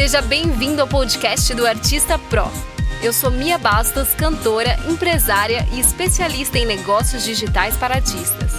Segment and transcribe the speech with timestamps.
[0.00, 2.50] Seja bem-vindo ao podcast do Artista Pro.
[3.02, 8.50] Eu sou Mia Bastos, cantora, empresária e especialista em negócios digitais para artistas.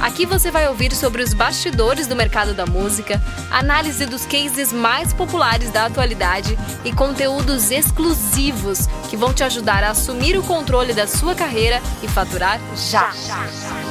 [0.00, 5.12] Aqui você vai ouvir sobre os bastidores do mercado da música, análise dos cases mais
[5.12, 11.06] populares da atualidade e conteúdos exclusivos que vão te ajudar a assumir o controle da
[11.06, 13.12] sua carreira e faturar já.
[13.12, 13.87] Sejam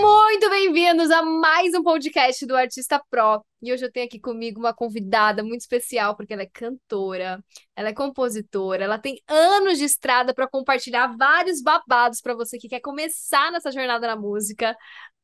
[0.00, 3.42] muito bem-vindos a mais um podcast do Artista Pro.
[3.62, 7.42] E hoje eu tenho aqui comigo uma convidada muito especial, porque ela é cantora,
[7.74, 12.68] ela é compositora, ela tem anos de estrada para compartilhar vários babados para você que
[12.68, 14.76] quer começar nessa jornada na música.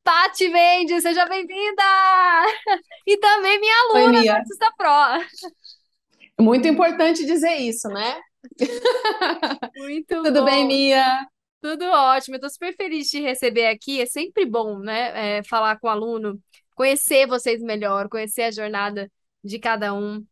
[0.02, 1.82] Pati Mendes, seja bem-vinda!
[3.06, 6.44] E também minha aluna Oi, do Artista Pro.
[6.44, 8.20] Muito importante dizer isso, né?
[9.76, 10.44] Muito Tudo bom.
[10.44, 11.26] bem, Mia?
[11.62, 14.02] Tudo ótimo, eu tô super feliz de te receber aqui.
[14.02, 16.42] É sempre bom, né, é, falar com o aluno,
[16.74, 19.10] conhecer vocês melhor, conhecer a jornada
[19.44, 20.26] de cada um.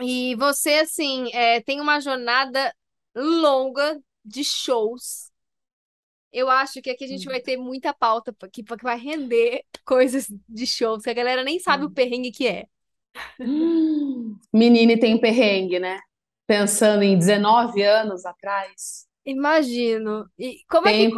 [0.00, 2.74] E você, assim, é, tem uma jornada
[3.16, 5.30] longa de shows.
[6.32, 9.64] Eu acho que aqui a gente vai ter muita pauta pa- que, que vai render
[9.84, 12.66] coisas de shows, que a galera nem sabe o perrengue que é.
[13.44, 15.98] Hum, Menina, e tem perrengue, né?
[16.46, 20.26] Pensando em 19 anos atrás, Imagino.
[20.38, 21.10] E como é que,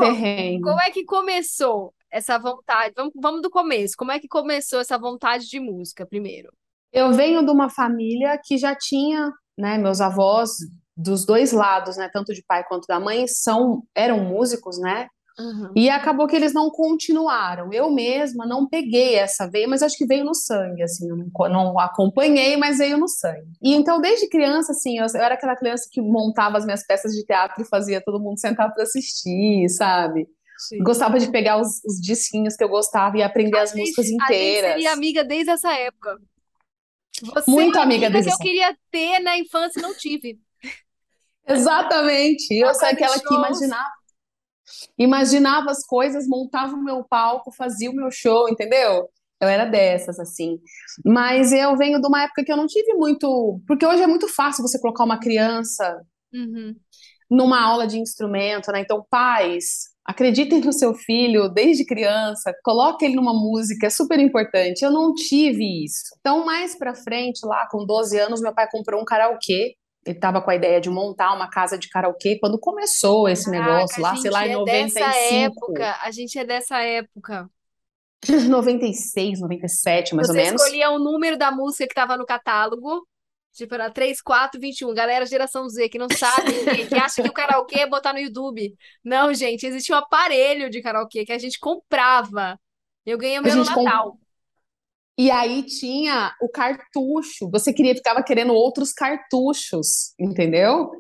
[0.61, 2.95] como é que começou essa vontade?
[2.97, 3.95] Vamos, vamos do começo.
[3.97, 6.53] Como é que começou essa vontade de música, primeiro?
[6.93, 10.51] Eu venho de uma família que já tinha, né, meus avós
[10.95, 15.09] dos dois lados, né, tanto de pai quanto da mãe, são eram músicos, né?
[15.39, 15.73] Uhum.
[15.75, 17.73] E acabou que eles não continuaram.
[17.73, 21.31] Eu mesma não peguei essa veia, mas acho que veio no sangue, assim, eu não,
[21.49, 23.51] não acompanhei, mas veio no sangue.
[23.63, 27.13] E então, desde criança, assim, eu, eu era aquela criança que montava as minhas peças
[27.13, 30.29] de teatro e fazia todo mundo sentar para assistir, sabe?
[30.59, 30.79] Sim.
[30.83, 34.07] Gostava de pegar os, os disquinhos que eu gostava e aprender A as gente, músicas
[34.07, 34.71] a gente inteiras.
[34.73, 36.19] seria amiga desde essa época.
[37.35, 38.43] Você Muito é amiga amiga desde que eu essa.
[38.43, 40.39] queria ter na infância e não tive.
[41.47, 42.53] Exatamente.
[42.55, 43.39] Eu sou aquela que shows.
[43.39, 43.91] imaginava,
[44.99, 49.09] imaginava as coisas, montava o meu palco, fazia o meu show, entendeu?
[49.41, 50.59] Eu era dessas, assim.
[51.05, 53.61] Mas eu venho de uma época que eu não tive muito.
[53.67, 56.01] Porque hoje é muito fácil você colocar uma criança
[56.33, 56.75] Uhum.
[57.31, 58.81] numa aula de instrumento, né?
[58.81, 64.83] Então, pais, acreditem no seu filho desde criança, coloque ele numa música, é super importante.
[64.83, 66.15] Eu não tive isso.
[66.21, 69.75] Então, mais pra frente, lá com 12 anos, meu pai comprou um karaokê.
[70.05, 74.03] Ele estava com a ideia de montar uma casa de karaokê quando começou esse negócio,
[74.03, 75.99] Caraca, lá, sei lá, em é dessa 95, época.
[76.03, 77.49] A gente é dessa época.
[78.49, 80.61] 96, 97, mais ou Você menos.
[80.63, 83.07] escolhia o número da música que estava no catálogo.
[83.53, 84.95] Tipo, era 3, 4, 21.
[84.95, 86.53] Galera, geração Z, que não sabe,
[86.89, 88.75] que, acha que o karaokê é botar no YouTube.
[89.05, 92.59] Não, gente, existia um aparelho de karaokê que a gente comprava.
[93.05, 94.19] Eu ganhei o meu no com- Natal.
[95.19, 97.51] E aí tinha o cartucho.
[97.51, 100.91] Você queria, ficava querendo outros cartuchos, entendeu?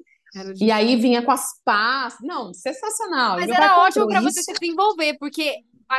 [0.60, 2.16] E aí vinha com as pás.
[2.20, 3.38] Não, sensacional.
[3.38, 5.56] Mas era ótimo para você se desenvolver, porque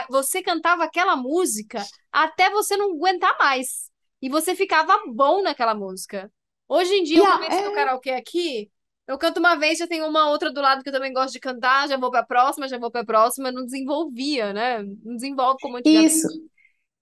[0.09, 3.91] você cantava aquela música até você não aguentar mais.
[4.22, 6.31] E você ficava bom naquela música.
[6.68, 7.75] Hoje em dia, eu começo no é.
[7.75, 8.72] karaokê aqui,
[9.06, 11.40] eu canto uma vez, já tenho uma outra do lado que eu também gosto de
[11.40, 14.81] cantar, já vou pra próxima, já vou pra próxima, não desenvolvia, né?
[15.03, 16.16] Não desenvolve como antigamente.
[16.16, 16.28] Isso.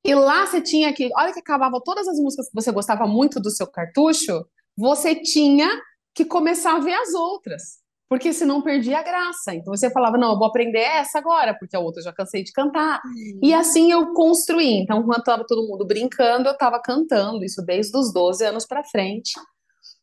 [0.04, 3.40] E lá você tinha que, hora que acabava todas as músicas que você gostava muito
[3.40, 4.46] do seu cartucho,
[4.76, 5.70] você tinha
[6.14, 7.62] que começar a ver as outras,
[8.10, 9.54] porque senão perdia a graça.
[9.54, 12.44] Então você falava, não, eu vou aprender essa agora, porque a outra eu já cansei
[12.44, 13.00] de cantar.
[13.42, 14.82] E assim eu construí.
[14.82, 18.84] Então, enquanto estava todo mundo brincando, eu estava cantando, isso desde os 12 anos para
[18.84, 19.32] frente.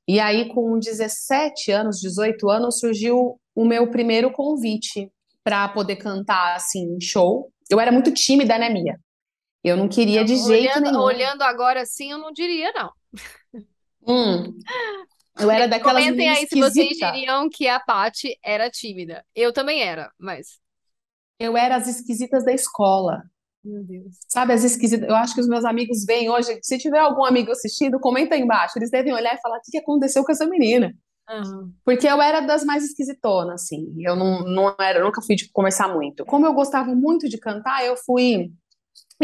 [0.07, 5.13] E aí, com 17 anos, 18 anos, surgiu o meu primeiro convite
[5.45, 7.53] para poder cantar assim em show.
[7.69, 8.99] Eu era muito tímida, né, Mia?
[9.69, 11.01] Eu não queria de jeito olhando, nenhum.
[11.01, 12.93] olhando agora assim, eu não diria, não.
[14.07, 14.59] Hum,
[15.39, 19.25] eu era daquelas Comentem aí se vocês diriam que a Paty era tímida.
[19.35, 20.59] Eu também era, mas.
[21.39, 23.23] Eu era as esquisitas da escola.
[23.65, 24.15] Meu Deus.
[24.29, 25.09] Sabe, as esquisitas.
[25.09, 26.59] Eu acho que os meus amigos veem hoje.
[26.63, 28.79] Se tiver algum amigo assistindo, comenta aí embaixo.
[28.79, 30.93] Eles devem olhar e falar: o que aconteceu com essa menina?
[31.29, 31.71] Aham.
[31.85, 33.95] Porque eu era das mais esquisitonas, assim.
[34.01, 36.25] Eu não, não era, nunca fui de conversar muito.
[36.25, 38.51] Como eu gostava muito de cantar, eu fui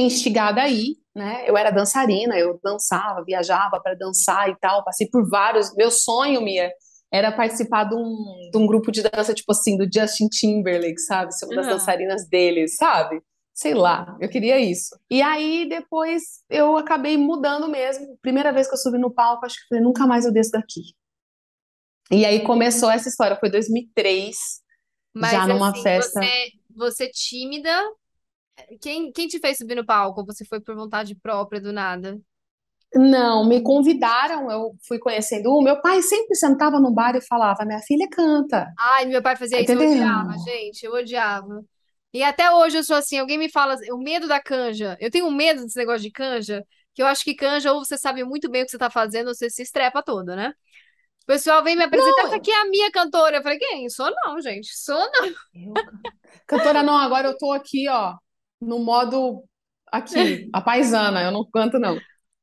[0.02, 1.44] instigada aí, né?
[1.48, 4.84] Eu era dançarina, eu dançava, viajava para dançar e tal.
[4.84, 5.74] Passei por vários.
[5.76, 6.72] Meu sonho, Mia,
[7.12, 11.32] era participar de um, de um grupo de dança, tipo assim, do Justin Timberlake, sabe?
[11.34, 11.70] Ser uma das Ah.
[11.70, 13.22] dançarinas dele, sabe?
[13.56, 14.98] Sei lá, eu queria isso.
[15.08, 18.18] E aí depois eu acabei mudando mesmo.
[18.20, 20.80] Primeira vez que eu subi no palco, acho que falei, nunca mais eu desço daqui.
[22.10, 24.36] E aí começou essa história, foi 2003,
[25.14, 26.20] Mas já numa assim, festa.
[26.20, 27.70] você, você tímida,
[28.80, 30.24] Quem, quem te fez subir no palco?
[30.26, 32.18] Você foi por vontade própria do nada?
[32.94, 37.64] Não, me convidaram, eu fui conhecendo o meu pai sempre sentava no bar e falava,
[37.64, 40.38] minha filha canta, Ai, meu pai fazia isso, eu odiava, entendeu?
[40.38, 41.64] gente, eu odiava.
[42.12, 44.96] E até hoje eu sou assim, alguém me fala, o medo da canja.
[45.00, 46.64] Eu tenho um medo desse negócio de canja,
[46.94, 49.28] que eu acho que canja, ou você sabe muito bem o que você tá fazendo,
[49.28, 50.54] ou você se estrepa toda, né?
[51.22, 53.38] O pessoal vem me apresentar, essa aqui é a minha cantora.
[53.38, 53.88] Eu falei, quem?
[53.88, 55.26] Sou não, gente, sou não.
[55.54, 55.74] eu,
[56.46, 58.14] cantora não, agora eu tô aqui, ó,
[58.60, 59.44] no modo
[59.92, 61.98] aqui, a paisana, eu não canto não.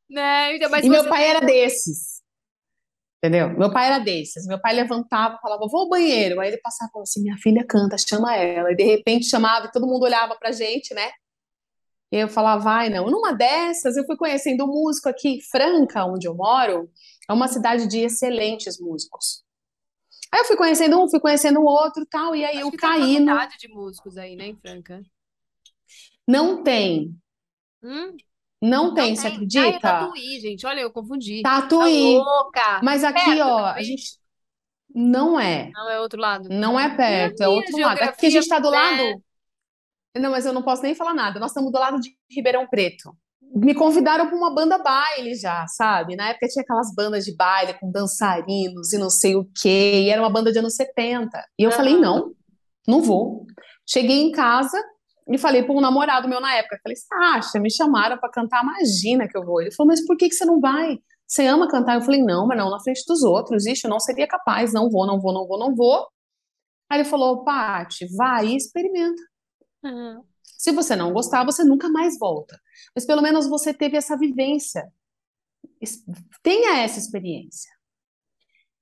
[0.09, 0.55] Né?
[0.55, 2.21] Então, mas E meu pai era desses,
[3.17, 3.49] entendeu?
[3.57, 4.45] Meu pai era desses.
[4.45, 6.39] Meu pai levantava, falava, vou ao banheiro.
[6.39, 8.71] Aí ele passava e falava assim, minha filha canta, chama ela.
[8.71, 11.11] E de repente chamava e todo mundo olhava pra gente, né?
[12.11, 13.09] E eu falava, vai, não.
[13.09, 16.89] Numa dessas, eu fui conhecendo um músico aqui, Franca, onde eu moro,
[17.29, 19.43] é uma cidade de excelentes músicos.
[20.33, 22.77] Aí eu fui conhecendo um, fui conhecendo o outro, tal, e aí Acho eu que
[22.77, 25.01] tem uma caí no de músicos aí, né, em Franca?
[26.31, 27.15] Não tem,
[27.83, 28.15] Hum?
[28.61, 29.31] não Não tem, você tem.
[29.31, 29.79] Ah, é acredita?
[29.79, 30.65] Tatuí, gente.
[30.65, 31.41] Olha, eu confundi.
[31.41, 32.13] Tá Tatuí.
[32.17, 32.81] louca.
[32.83, 34.03] Mas aqui, Perto, ó, a gente
[34.93, 36.49] não é, Não, é outro lado.
[36.49, 38.01] não é a perto, é outro lado.
[38.01, 38.77] Aqui a geografia, gente está do né?
[38.77, 39.23] lado,
[40.17, 41.39] não, mas eu não posso nem falar nada.
[41.39, 43.15] Nós estamos do lado de Ribeirão Preto.
[43.53, 46.15] Me convidaram para uma banda baile já, sabe?
[46.15, 50.09] Na época tinha aquelas bandas de baile com dançarinos e não sei o quê, e
[50.09, 51.43] era uma banda de anos 70.
[51.57, 52.01] E eu falei, Aham.
[52.01, 52.31] não,
[52.87, 53.45] não vou.
[53.85, 54.77] Cheguei em casa
[55.27, 59.27] e falei para um namorado meu na época, falei, Sasha, me chamaram para cantar, imagina
[59.27, 59.61] que eu vou.
[59.61, 60.99] Ele falou, mas por que que você não vai?
[61.27, 61.95] Você ama cantar?
[61.95, 63.65] Eu falei, não, mas não na frente dos outros.
[63.65, 66.07] Ixi, eu não seria capaz, não vou, não vou, não vou, não vou.
[66.89, 69.21] Aí ele falou, Paty, vai e experimenta.
[69.83, 70.23] Aham.
[70.57, 72.59] Se você não gostar, você nunca mais volta.
[72.93, 74.87] Mas pelo menos você teve essa vivência.
[76.43, 77.71] Tenha essa experiência.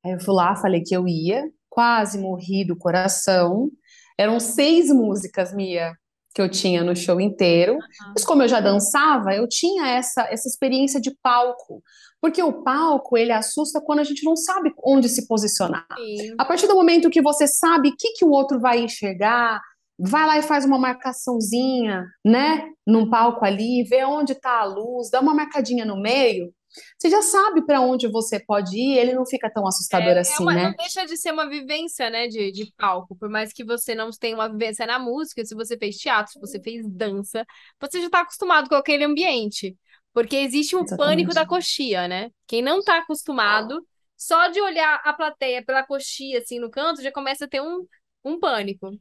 [0.03, 3.71] Aí eu fui lá, falei que eu ia, quase morri do coração.
[4.18, 5.94] Eram seis músicas, Mia,
[6.34, 7.78] que eu tinha no show inteiro.
[8.14, 11.81] Mas como eu já dançava, eu tinha essa, essa experiência de palco.
[12.22, 15.88] Porque o palco, ele assusta quando a gente não sabe onde se posicionar.
[15.96, 16.36] Sim.
[16.38, 19.62] A partir do momento que você sabe o que, que o outro vai enxergar,
[19.98, 22.70] vai lá e faz uma marcaçãozinha, né?
[22.86, 26.54] Num palco ali, vê onde está a luz, dá uma marcadinha no meio.
[26.98, 30.40] Você já sabe para onde você pode ir, ele não fica tão assustador É, é
[30.40, 30.76] assim, uma, não né?
[30.78, 33.16] deixa de ser uma vivência, né, de, de palco.
[33.16, 36.40] Por mais que você não tenha uma vivência na música, se você fez teatro, se
[36.40, 37.46] você fez dança,
[37.80, 39.76] você já está acostumado com aquele ambiente.
[40.14, 41.34] Porque existe pânico Exatamente.
[41.34, 42.30] da coxia, né?
[42.48, 43.86] Quem não está acostumado,
[44.18, 47.86] só de olhar a plateia pela coxia, assim, no canto, já começa a ter um,
[48.24, 48.92] um pânico,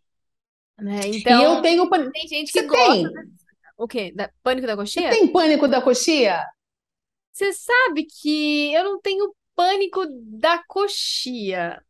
[0.78, 1.08] né?
[1.26, 1.88] E eu Então, tenho.
[1.88, 3.08] pan- tem gente que Você gosta.
[3.08, 3.28] tem?
[3.78, 4.12] O quê?
[4.14, 5.08] Da, pânico da Você coxia?
[5.08, 6.44] tem pânico da coxia?
[7.38, 10.00] Você sabe que eu não tenho pânico
[10.40, 11.82] da coxia.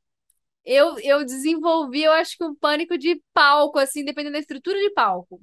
[0.64, 4.90] Eu, eu desenvolvi, eu acho que um pânico de palco, assim, dependendo da estrutura de
[4.92, 5.40] palco.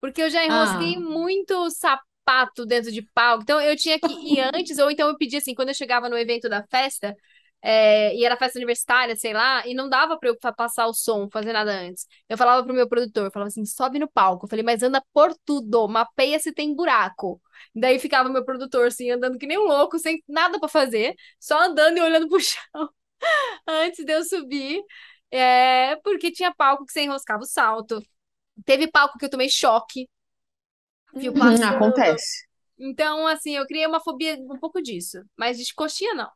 [0.00, 3.42] Porque eu já enrosquei Ah, muito sapato dentro de palco.
[3.42, 6.18] Então eu tinha que ir antes, ou então eu pedia assim, quando eu chegava no
[6.18, 7.16] evento da festa,
[7.62, 11.28] é, e era festa universitária, sei lá, e não dava pra eu passar o som,
[11.30, 12.06] fazer nada antes.
[12.28, 14.46] Eu falava pro meu produtor, falava assim, sobe no palco.
[14.46, 17.40] Eu falei, mas anda por tudo, mapeia se tem buraco.
[17.74, 21.14] Daí ficava o meu produtor, assim, andando que nem um louco, sem nada pra fazer,
[21.38, 22.88] só andando e olhando pro chão
[23.66, 24.82] antes de eu subir.
[25.30, 28.02] É, porque tinha palco que você enroscava o salto.
[28.64, 30.08] Teve palco que eu tomei choque,
[31.14, 31.74] uhum, passando.
[31.76, 32.46] acontece.
[32.78, 35.22] Então, assim, eu criei uma fobia um pouco disso.
[35.36, 36.30] Mas de coxinha, não.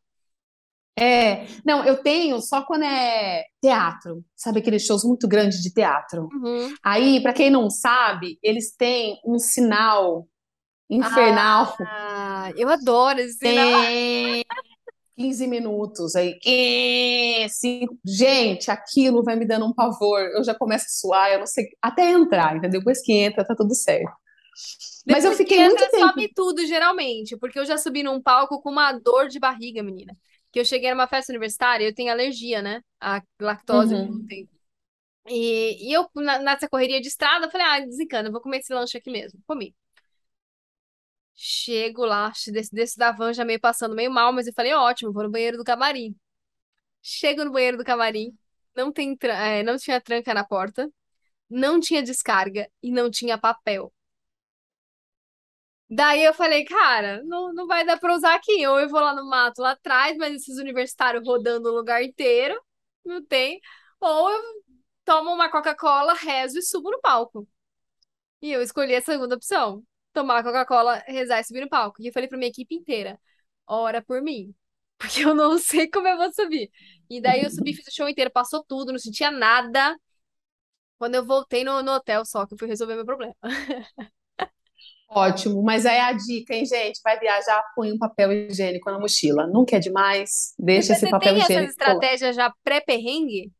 [0.98, 6.28] É, não, eu tenho só quando é teatro, sabe aqueles shows muito grandes de teatro?
[6.32, 6.74] Uhum.
[6.82, 10.26] Aí, para quem não sabe, eles têm um sinal
[10.90, 13.90] infernal, Ah, eu adoro esse sinal.
[14.38, 14.44] tem
[15.16, 17.98] 15 minutos aí, e cinco.
[18.06, 20.20] Gente, aquilo vai me dando um pavor.
[20.34, 22.80] Eu já começo a suar, eu não sei, até entrar, entendeu?
[22.80, 24.12] Depois que entra, tá tudo certo.
[25.08, 26.12] Mas eu Depois que fiquei muito entra, tempo.
[26.12, 27.36] sobe tudo, geralmente.
[27.36, 30.16] Porque eu já subi num palco com uma dor de barriga, menina.
[30.56, 32.82] Que eu cheguei numa festa universitária, eu tenho alergia, né?
[33.00, 34.00] A lactose e Uhum.
[34.00, 34.48] glúten.
[35.28, 38.74] E, e eu, na- nessa correria de estrada, falei, ah, desencana, eu vou comer esse
[38.74, 39.40] lanche aqui mesmo.
[39.46, 39.74] Comi.
[41.34, 45.12] Chego lá, desse, desse da van já meio passando meio mal, mas eu falei, ótimo,
[45.12, 46.16] vou no banheiro do camarim.
[47.02, 48.36] Chego no banheiro do camarim,
[48.76, 50.90] não tem, é, não tinha tranca na porta,
[51.50, 53.92] não tinha descarga e não tinha papel.
[55.88, 58.66] Daí eu falei, cara, não, não vai dar pra usar aqui.
[58.66, 62.60] Ou eu vou lá no mato lá atrás, mas esses universitários rodando o lugar inteiro,
[63.04, 63.60] não tem.
[64.00, 64.42] Ou eu
[65.04, 67.48] tomo uma Coca-Cola, rezo e subo no palco.
[68.42, 69.82] E eu escolhi a segunda opção.
[70.12, 72.02] Tomar Coca-Cola, rezar e subir no palco.
[72.02, 73.18] E eu falei pra minha equipe inteira,
[73.66, 74.54] ora por mim.
[74.98, 76.70] Porque eu não sei como eu vou subir.
[77.10, 79.96] E daí eu subi, fiz o show inteiro, passou tudo, não sentia nada.
[80.98, 83.34] Quando eu voltei no, no hotel só que eu fui resolver meu problema.
[85.08, 87.00] Ótimo, mas aí a dica, hein, gente?
[87.02, 89.46] Vai viajar, põe um papel higiênico na mochila.
[89.46, 92.00] Nunca é demais, deixa esse você papel tem essas higiênico lá.
[92.00, 93.52] estratégias já pré-perrengue?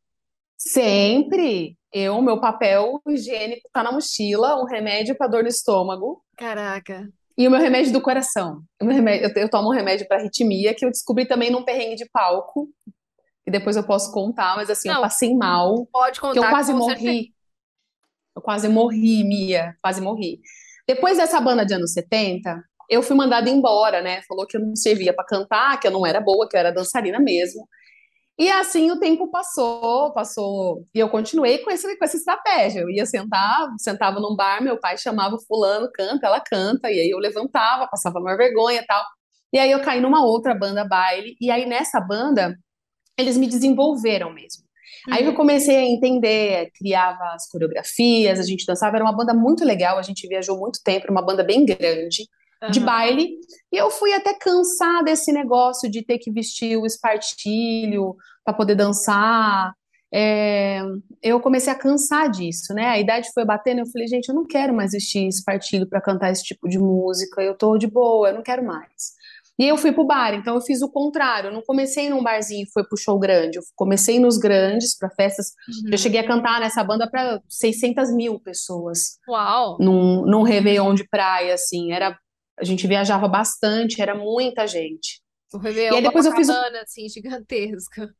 [0.57, 1.77] Sempre.
[1.91, 7.07] Eu, meu papel higiênico tá na mochila, um remédio para dor no estômago Caraca.
[7.37, 8.61] e o meu remédio do coração.
[8.81, 12.09] Remédio, eu, eu tomo um remédio para arritmia que eu descobri também num perrengue de
[12.11, 12.69] palco,
[13.45, 16.49] e depois eu posso contar, mas assim, eu Não, passei mal, pode que eu contar
[16.49, 17.05] quase com certeza.
[17.05, 17.33] morri.
[18.35, 20.41] Eu quase morri, Mia, quase morri.
[20.87, 24.21] Depois dessa banda de anos 70, eu fui mandada embora, né?
[24.27, 26.71] Falou que eu não servia para cantar, que eu não era boa, que eu era
[26.71, 27.67] dançarina mesmo.
[28.39, 32.81] E assim o tempo passou, passou, e eu continuei com, esse, com essa estratégia.
[32.81, 37.09] Eu ia sentar, sentava num bar, meu pai chamava fulano, canta, ela canta, e aí
[37.09, 39.03] eu levantava, passava uma vergonha tal.
[39.51, 42.55] E aí eu caí numa outra banda baile, e aí nessa banda
[43.17, 44.66] eles me desenvolveram mesmo.
[45.11, 45.37] Aí eu Uhum.
[45.37, 50.01] comecei a entender, criava as coreografias, a gente dançava, era uma banda muito legal, a
[50.01, 52.27] gente viajou muito tempo, era uma banda bem grande
[52.69, 52.85] de Aham.
[52.85, 53.39] baile,
[53.71, 58.75] e eu fui até cansar desse negócio de ter que vestir o espartilho para poder
[58.75, 59.73] dançar.
[60.13, 60.81] É,
[61.21, 62.85] eu comecei a cansar disso, né?
[62.87, 66.31] A idade foi batendo, eu falei, gente, eu não quero mais vestir espartilho para cantar
[66.31, 69.16] esse tipo de música, eu tô de boa, eu não quero mais.
[69.59, 72.63] E eu fui pro bar, então eu fiz o contrário, eu não comecei num barzinho
[72.63, 75.53] e foi pro show grande, eu comecei nos grandes, para festas,
[75.91, 75.97] eu Uhum.
[75.97, 79.77] cheguei a cantar nessa banda para 600 mil pessoas Uau.
[79.79, 82.17] num, num Réveillon de praia, assim, era,
[82.59, 85.21] a gente viajava bastante, era muita gente.
[85.53, 88.13] O E Réveillon aí depois eu fiz, Copacabana, assim, gigantesca.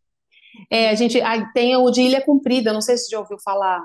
[0.71, 3.37] é, a gente, aí tem o de Ilha Comprida, não sei se você já ouviu
[3.43, 3.81] falar,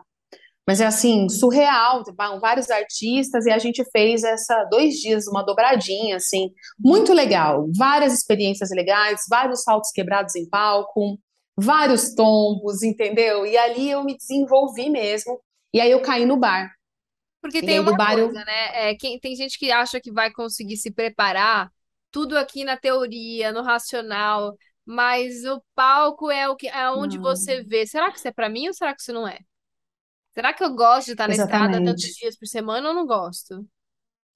[0.67, 2.03] mas é assim, surreal,
[2.41, 8.13] vários artistas, e a gente fez essa, dois dias, uma dobradinha, assim, muito legal, várias
[8.13, 11.19] experiências legais, vários saltos quebrados em palco,
[11.57, 13.45] vários tombos, entendeu?
[13.47, 15.41] E ali eu me desenvolvi mesmo,
[15.75, 16.71] e aí eu caí no bar,
[17.41, 18.91] Porque e tem uma bar eu coisa, né?
[18.91, 21.71] É, quem, tem gente que acha que vai conseguir se preparar
[22.11, 27.25] tudo aqui na teoria, no racional, mas o palco é o que é onde Não,
[27.25, 27.87] você vê.
[27.87, 29.39] Será que isso é pra mim ou será que isso não é?
[30.35, 33.07] Será que eu gosto de estar na estrada tantos exatamente, dias por semana ou não
[33.07, 33.67] gosto?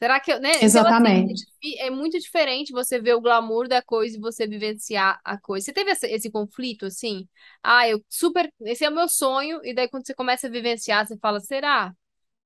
[0.01, 0.65] Será que eu, né?
[0.67, 1.47] Então, assim, é, exatamente.
[1.79, 5.67] é muito diferente você ver o glamour da coisa e você vivenciar a coisa.
[5.67, 7.29] Você teve esse, esse conflito, assim?
[7.63, 8.53] Ah, eu super.
[8.63, 11.95] Esse é o meu sonho, e daí quando você começa a vivenciar, você fala, será?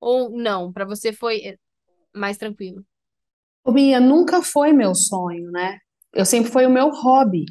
[0.00, 0.72] Ou não?
[0.72, 1.58] Pra você foi eh,
[2.14, 2.84] mais tranquilo.
[3.72, 5.78] Bia, nunca foi meu sonho, né?
[6.12, 7.46] Eu sempre foi o meu hobby.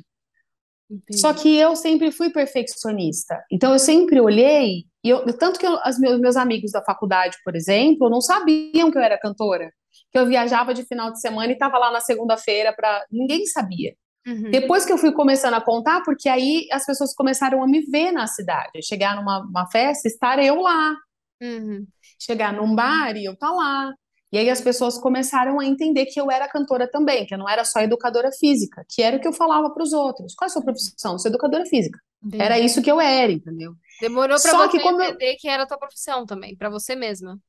[1.11, 1.43] Só Entendi.
[1.43, 3.43] que eu sempre fui perfeccionista.
[3.51, 7.37] Então eu sempre olhei, e eu, tanto que eu, os meus, meus amigos da faculdade,
[7.43, 9.71] por exemplo, não sabiam que eu era cantora.
[10.11, 13.05] Que eu viajava de final de semana e estava lá na segunda-feira para.
[13.11, 13.93] Ninguém sabia.
[14.27, 14.51] Uhum.
[14.51, 18.11] Depois que eu fui começando a contar, porque aí as pessoas começaram a me ver
[18.11, 18.81] na cidade.
[18.83, 20.95] Chegar numa uma festa, estar eu lá.
[21.41, 21.85] Uhum.
[22.19, 23.93] Chegar num bar e eu tá lá.
[24.31, 27.49] E aí as pessoas começaram a entender que eu era cantora também, que eu não
[27.49, 30.35] era só educadora física, que era o que eu falava para os outros.
[30.35, 31.13] Qual é a sua profissão?
[31.13, 31.99] Eu sou educadora física.
[32.33, 32.65] Era Entendi.
[32.65, 33.73] isso que eu era, entendeu?
[33.99, 35.09] Demorou pra Só você que quando eu...
[35.09, 37.39] entender que era a tua profissão também, pra você mesma.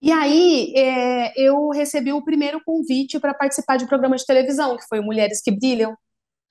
[0.00, 4.86] E aí é, eu recebi o primeiro convite para participar de programa de televisão, que
[4.88, 5.96] foi Mulheres que Brilham,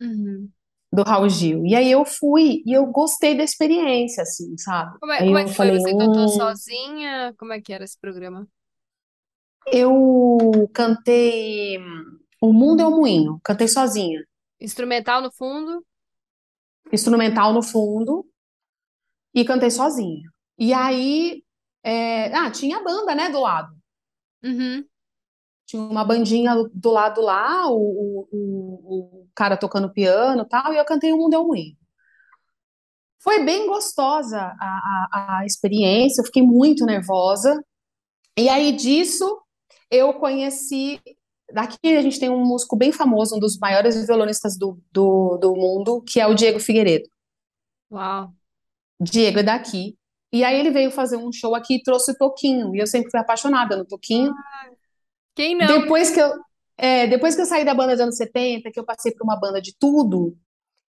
[0.02, 0.50] Uhum.
[0.92, 1.66] do Raul Gil.
[1.66, 4.98] E aí eu fui e eu gostei da experiência, assim, sabe?
[5.00, 5.68] Como é, como é que foi?
[5.68, 7.34] falei, Você cantou hum, sozinha?
[7.38, 8.48] Como é que era esse programa?
[9.72, 11.78] Eu cantei
[12.42, 14.24] O Mundo é um Moinho, cantei sozinha,
[14.60, 15.86] Instrumental no fundo?
[16.94, 18.26] instrumental no fundo.
[19.34, 20.30] e cantei sozinha.
[20.58, 21.44] E aí,
[21.84, 23.76] é, ah, tinha a banda, né, do lado.
[24.44, 24.86] Uhum.
[25.66, 30.74] Tinha uma bandinha do lado lá, o, o, o, o cara tocando piano e tal,
[30.74, 31.76] e eu cantei O Mundo é um Moinho.
[33.22, 37.62] Foi bem gostosa a, a, a experiência, eu fiquei muito nervosa.
[38.38, 39.42] E aí disso,
[39.96, 41.00] eu conheci.
[41.52, 45.56] Daqui a gente tem um músico bem famoso, um dos maiores violonistas do, do, do
[45.56, 47.08] mundo, que é o Diego Figueiredo.
[47.92, 48.32] Uau.
[49.00, 49.98] Diego é daqui.
[50.34, 52.76] E aí ele veio fazer um show aqui e trouxe o Toquinho.
[52.76, 54.34] E eu sempre fui apaixonada no Toquinho.
[55.36, 55.68] Quem não?
[55.68, 56.34] Depois que eu,
[56.78, 59.40] é, depois que eu saí da banda dos anos 70, que eu passei por uma
[59.40, 60.38] banda de tudo,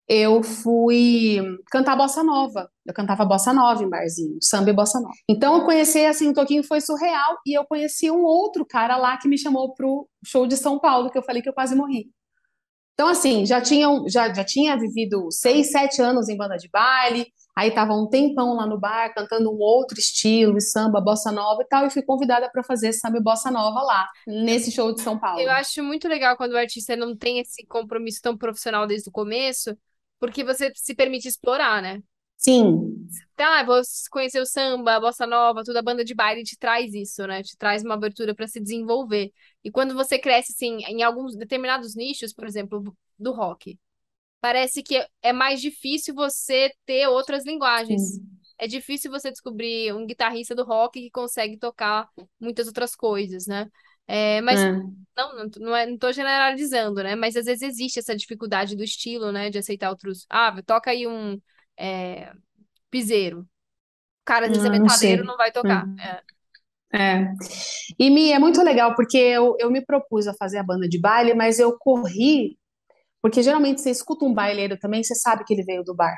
[0.08, 1.38] eu fui
[1.70, 2.70] cantar bossa nova.
[2.86, 5.14] Eu cantava bossa nova em barzinho, samba e bossa nova.
[5.28, 9.16] Então eu conheci assim, o Toquinho foi surreal e eu conheci um outro cara lá
[9.16, 12.08] que me chamou pro show de São Paulo, que eu falei que eu quase morri.
[12.94, 17.26] Então assim, já tinha já, já tinha vivido seis, sete anos em banda de baile,
[17.54, 21.66] aí tava um tempão lá no bar cantando um outro estilo, samba, bossa nova e
[21.66, 25.18] tal, e fui convidada para fazer samba e bossa nova lá, nesse show de São
[25.18, 25.40] Paulo.
[25.40, 29.12] Eu acho muito legal quando o artista não tem esse compromisso tão profissional desde o
[29.12, 29.76] começo,
[30.18, 32.02] porque você se permite explorar, né?
[32.36, 33.08] Sim.
[33.34, 33.80] Tá, vou
[34.10, 37.42] conhecer o samba, a bossa nova, toda a banda de baile te traz isso, né?
[37.42, 39.30] Te traz uma abertura para se desenvolver.
[39.64, 43.78] E quando você cresce, assim, em alguns determinados nichos, por exemplo, do rock,
[44.40, 48.14] parece que é mais difícil você ter outras linguagens.
[48.14, 48.22] Sim.
[48.58, 52.08] É difícil você descobrir um guitarrista do rock que consegue tocar
[52.40, 53.68] muitas outras coisas, né?
[54.06, 54.72] É, mas É.
[55.16, 57.14] não, não, não, é, não tô generalizando, né?
[57.16, 59.50] Mas às vezes existe essa dificuldade do estilo, né?
[59.50, 60.26] De aceitar outros.
[60.30, 61.40] Ah, toca aí um
[61.78, 62.32] é,
[62.90, 63.42] piseiro.
[63.42, 63.46] O
[64.26, 65.26] cara, às vezes, é Ah, não metaleiro, sei.
[65.26, 65.86] não vai tocar.
[65.86, 65.96] Hum.
[66.00, 66.22] É.
[66.92, 67.32] É.
[67.98, 70.98] E Mi, é muito legal porque eu, eu me propus a fazer a banda de
[71.00, 72.58] baile, mas eu corri,
[73.22, 76.16] porque geralmente você escuta um baileiro também, você sabe que ele veio do bar,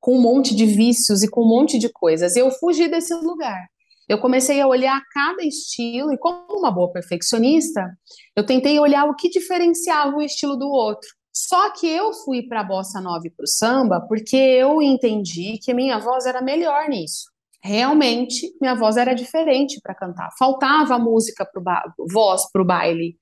[0.00, 2.36] com um monte de vícios e com um monte de coisas.
[2.36, 3.66] Eu fugi desse lugar.
[4.12, 7.96] Eu comecei a olhar cada estilo, e como uma boa perfeccionista,
[8.36, 11.08] eu tentei olhar o que diferenciava o estilo do outro.
[11.34, 15.58] Só que eu fui para a bossa nova e para o samba porque eu entendi
[15.62, 17.24] que minha voz era melhor nisso.
[17.64, 20.28] Realmente, minha voz era diferente para cantar.
[20.38, 21.82] Faltava música pro ba...
[22.12, 23.16] voz para o baile,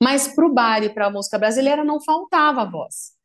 [0.00, 3.16] mas para o bar e para a música brasileira não faltava voz.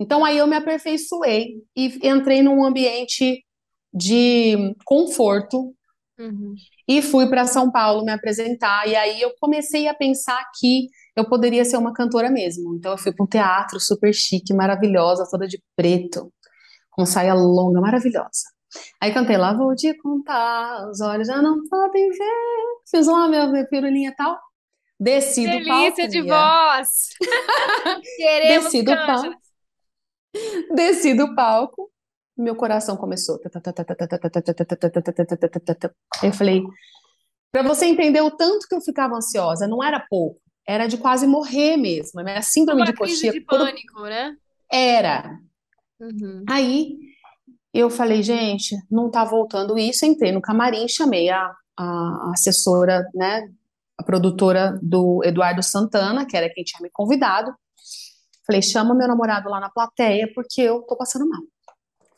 [0.00, 3.44] Então aí eu me aperfeiçoei e entrei num ambiente
[3.92, 5.74] de conforto
[6.20, 6.54] Uhum.
[6.86, 8.86] e fui para São Paulo me apresentar.
[8.86, 12.76] E aí eu comecei a pensar que eu poderia ser uma cantora mesmo.
[12.76, 16.30] Então eu fui para um teatro super chique, maravilhosa, toda de preto,
[16.90, 18.44] com saia longa, maravilhosa.
[19.00, 22.60] Aí cantei lá, vou te contar, os olhos já não podem ver.
[22.90, 24.38] Fiz lá minha, minha pirulinha e tal.
[24.98, 26.88] Desci do palco, Delícia de voz!
[28.16, 29.40] Queremos Desci do palco.
[30.74, 31.90] Desci do palco,
[32.40, 33.38] meu coração começou.
[36.22, 36.62] Eu falei,
[37.52, 41.26] para você entender o tanto que eu ficava ansiosa, não era pouco, era de quase
[41.26, 42.20] morrer mesmo.
[42.20, 44.36] A minha síndrome Uma de crise coxinha de quando- pânico, né?
[44.70, 45.38] era.
[46.00, 46.44] Uhum.
[46.48, 46.96] Aí
[47.74, 50.04] eu falei, gente, não tá voltando isso.
[50.06, 53.48] Entrei no camarim, chamei a, a assessora, né,
[53.98, 57.52] a produtora do Eduardo Santana, que era quem tinha me convidado.
[58.46, 61.40] Falei, chama meu namorado lá na plateia, porque eu tô passando mal.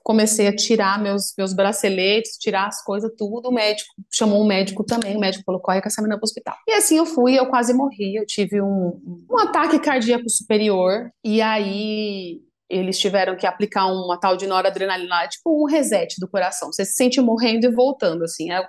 [0.04, 3.48] Comecei a tirar meus, meus braceletes, tirar as coisas, tudo.
[3.48, 6.56] O médico chamou um médico também, o médico falou, corre com essa menina pro hospital.
[6.68, 8.16] E assim eu fui, eu quase morri.
[8.16, 12.40] Eu tive um, um ataque cardíaco superior, e aí
[12.72, 16.72] eles tiveram que aplicar uma tal de noradrenalina, tipo um reset do coração.
[16.72, 18.50] Você se sente morrendo e voltando, assim.
[18.50, 18.66] É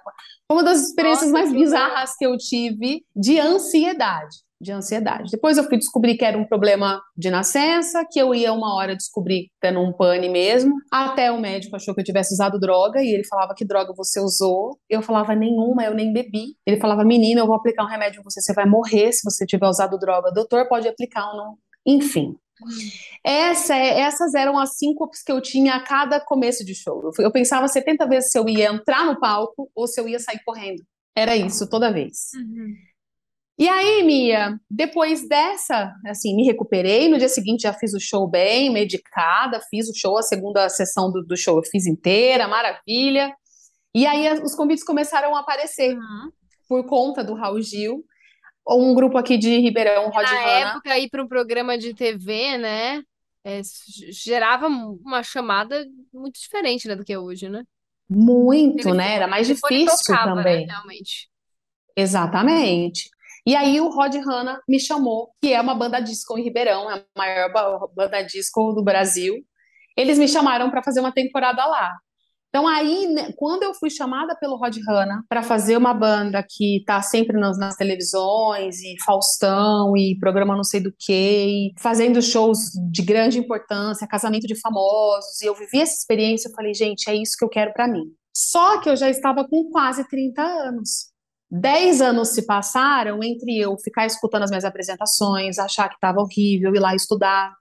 [0.51, 4.35] uma das experiências Nossa, mais que bizarras que eu tive de ansiedade.
[4.63, 5.30] De ansiedade.
[5.30, 8.95] Depois eu fui descobrir que era um problema de nascença, que eu ia uma hora
[8.95, 10.73] descobrir tendo um pane mesmo.
[10.91, 14.21] Até o médico achou que eu tivesse usado droga e ele falava que droga você
[14.21, 14.80] usou.
[14.89, 16.56] Eu falava nenhuma, eu nem bebi.
[16.65, 19.45] Ele falava, menina, eu vou aplicar um remédio em você, você vai morrer se você
[19.45, 20.32] tiver usado droga.
[20.32, 21.58] Doutor, pode aplicar ou não.
[21.86, 22.34] Enfim.
[23.23, 27.02] Essa, é- essas eram as síncopes que eu tinha a cada começo de show.
[27.04, 30.19] Eu, eu pensava 70 vezes se eu ia entrar no palco ou se eu ia
[30.19, 30.82] sair correndo.
[31.15, 32.32] Era isso toda vez.
[32.36, 32.73] Uhum.
[33.57, 37.07] E aí, Mia, depois dessa, assim, me recuperei.
[37.07, 41.11] No dia seguinte já fiz o show bem, medicada, fiz o show, a segunda sessão
[41.11, 43.33] do, do show eu fiz inteira, maravilha.
[43.93, 46.31] E aí os convites começaram a aparecer Uhum.
[46.67, 48.03] por conta do Raul Gil.
[48.67, 50.69] Um grupo aqui de Ribeirão, Rod Na Hanna.
[50.71, 53.03] época, ir para um programa de TV, né?
[53.45, 53.59] é,
[54.11, 57.63] gerava uma chamada muito diferente, né, do que é hoje, né?
[58.09, 59.15] Muito, né?
[59.15, 60.65] Era mais difícil tocava, né, também.
[60.65, 61.29] realmente.
[61.95, 63.09] Exatamente.
[63.45, 66.95] E aí o Rod Hanna me chamou, que é uma banda disco em Ribeirão, é
[66.95, 69.36] a maior ba- banda disco do Brasil.
[69.97, 71.91] Eles me chamaram para fazer uma temporada lá.
[72.49, 76.77] Então aí, né, quando eu fui chamada pelo Rod Hanna para fazer uma banda que
[76.77, 82.69] está sempre nas, nas televisões e Faustão e programa não sei do que, fazendo shows
[82.91, 87.15] de grande importância, casamento de famosos, e eu vivi essa experiência, eu falei, gente, é
[87.15, 88.03] isso que eu quero para mim.
[88.36, 91.12] Só que eu já estava com quase 30 anos.
[91.55, 96.73] Dez anos se passaram entre eu ficar escutando as minhas apresentações, achar que estava horrível,
[96.73, 97.53] ir lá estudar,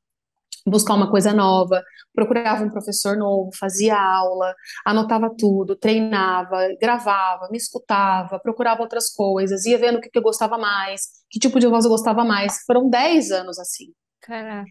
[0.66, 1.82] buscar uma coisa nova,
[2.14, 4.54] procurava um professor novo, fazia aula,
[4.86, 10.22] anotava tudo, treinava, gravava, me escutava, procurava outras coisas, ia vendo o que que eu
[10.22, 12.62] gostava mais, que tipo de voz eu gostava mais.
[12.66, 13.92] Foram dez anos assim.
[14.22, 14.66] Caraca.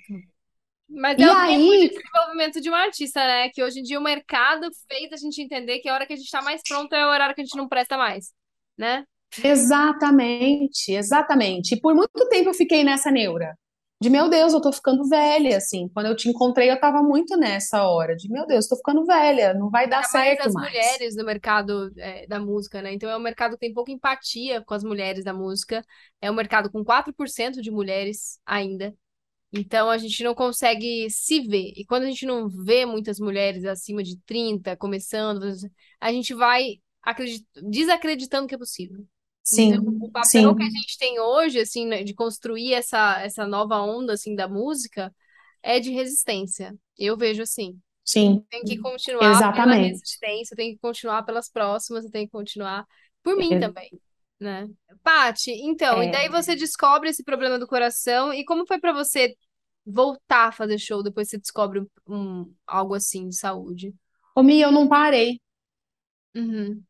[0.89, 3.49] Mas E é o tempo aí- de desenvolvimento de um artista, né?
[3.49, 6.17] Que hoje em dia o mercado fez a gente entender que a hora que a
[6.17, 8.31] gente tá mais pronto é o horário que a gente não presta mais,
[8.77, 9.05] né?
[9.43, 11.75] Exatamente, exatamente.
[11.75, 13.57] E por muito tempo eu fiquei nessa neura.
[13.99, 15.87] De meu Deus, eu tô ficando velha, assim.
[15.89, 18.15] Quando eu te encontrei, eu tava muito nessa hora.
[18.15, 20.67] De meu Deus, tô ficando velha, não vai dar Ainda mais certo as mais.
[20.67, 22.93] mulheres no mercado é, da música, né?
[22.93, 25.85] Então é um mercado que tem pouca empatia com as mulheres da música.
[26.19, 28.93] É um mercado com 4% de mulheres ainda.
[29.53, 31.73] Então a gente não consegue se ver.
[31.75, 35.45] E quando a gente não vê muitas mulheres acima de 30 começando,
[35.99, 36.77] a gente vai.
[37.63, 39.05] Desacreditando que é possível.
[39.43, 43.19] Sim, Então, o papel sim, que a gente tem hoje, assim, né, de construir essa,
[43.21, 45.13] essa nova onda, assim, da música,
[45.63, 46.75] é de resistência.
[46.97, 47.79] Eu vejo assim.
[48.03, 49.75] sim, Tem que continuar pela exatamente.
[49.75, 52.85] resistência, tem que continuar pelas próximas, tem que continuar
[53.23, 53.89] por mim também,
[54.39, 54.67] né?
[55.03, 58.93] Paty, então, e daí É, você descobre esse problema do coração, e como foi pra
[58.93, 59.35] você
[59.85, 63.93] voltar a fazer show depois que você descobre um, algo assim de saúde?
[64.35, 65.39] Ô, Mia, eu não parei.
[66.35, 66.85] Uhum.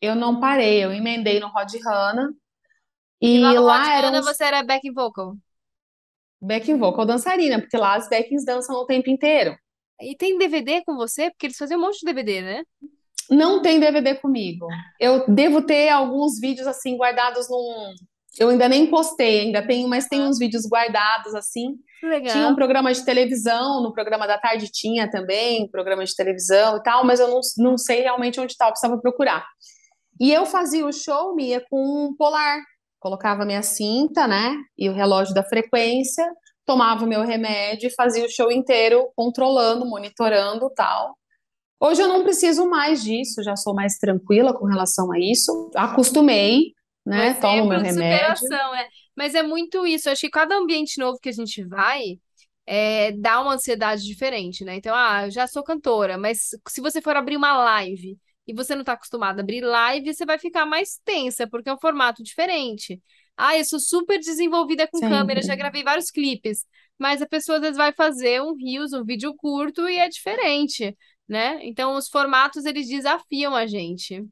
[0.00, 0.84] Eu não parei.
[0.84, 2.32] Eu emendei no Rod Hanna
[3.20, 5.36] E lá e Hot lá eram Hanna você era backing vocal.
[6.40, 9.56] backing vocal dançarina, porque lá as backings dançam o tempo inteiro.
[10.00, 11.30] E tem DVD com você?
[11.30, 12.64] Porque eles faziam um monte de DVD, né?
[13.30, 14.66] Não tem DVD comigo.
[15.00, 17.94] Eu devo ter alguns vídeos assim guardados num.
[18.38, 21.76] Eu ainda nem postei, ainda tenho, mas tem uns vídeos guardados assim.
[21.98, 22.54] Que Tinha um legal.
[22.54, 27.18] programa de televisão, no programa da tarde tinha também, programa de televisão e tal, mas
[27.18, 29.46] eu não, não sei realmente onde está, eu precisava procurar.
[30.20, 32.60] E eu fazia o show, Mia, com um polar.
[32.98, 34.56] Colocava minha cinta, né?
[34.76, 36.24] E o relógio da frequência,
[36.64, 41.16] tomava o meu remédio e fazia o show inteiro controlando, monitorando tal.
[41.80, 45.70] Hoje eu não preciso mais disso, já sou mais tranquila com relação a isso.
[45.76, 46.72] Acostumei,
[47.06, 47.34] Um né?
[47.34, 48.36] Tomo meu exemplo de remédio.
[48.36, 48.88] superação, é.
[49.16, 50.08] Mas é muito isso.
[50.08, 52.18] Eu acho que cada ambiente novo que a gente vai
[52.66, 54.76] é, dá uma ansiedade diferente, né?
[54.76, 58.74] Então, ah, eu já sou cantora, mas se você for abrir uma live e você
[58.74, 62.22] não está acostumado a abrir live, você vai ficar mais tensa, porque é um formato
[62.22, 63.00] diferente.
[63.36, 66.64] Ah, eu sou super desenvolvida com câmera, já gravei vários clipes,
[66.98, 70.96] mas a pessoa às vezes vai fazer um Reels, um vídeo curto e é diferente,
[71.28, 71.58] né?
[71.62, 74.24] Então, os formatos, eles desafiam a gente.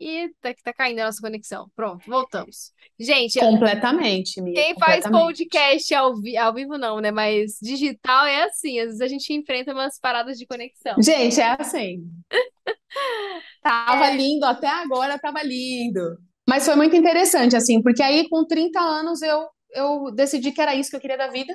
[0.00, 1.68] E tá, tá caindo a nossa conexão.
[1.74, 2.72] Pronto, voltamos.
[2.98, 5.24] Gente, Completamente, Mia, quem faz completamente.
[5.24, 7.10] podcast ao, vi ao vivo não, né?
[7.10, 10.94] Mas digital é assim, às vezes a gente enfrenta umas paradas de conexão.
[11.02, 12.04] Gente, é assim.
[13.62, 16.18] Tava lindo, até agora tava lindo.
[16.48, 20.74] Mas foi muito interessante, assim, porque aí com 30 anos eu, eu decidi que era
[20.74, 21.54] isso que eu queria da vida.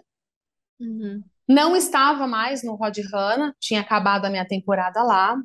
[0.80, 1.24] Uhum.
[1.48, 5.36] Não estava mais no Rod Hanna, tinha acabado a minha temporada lá.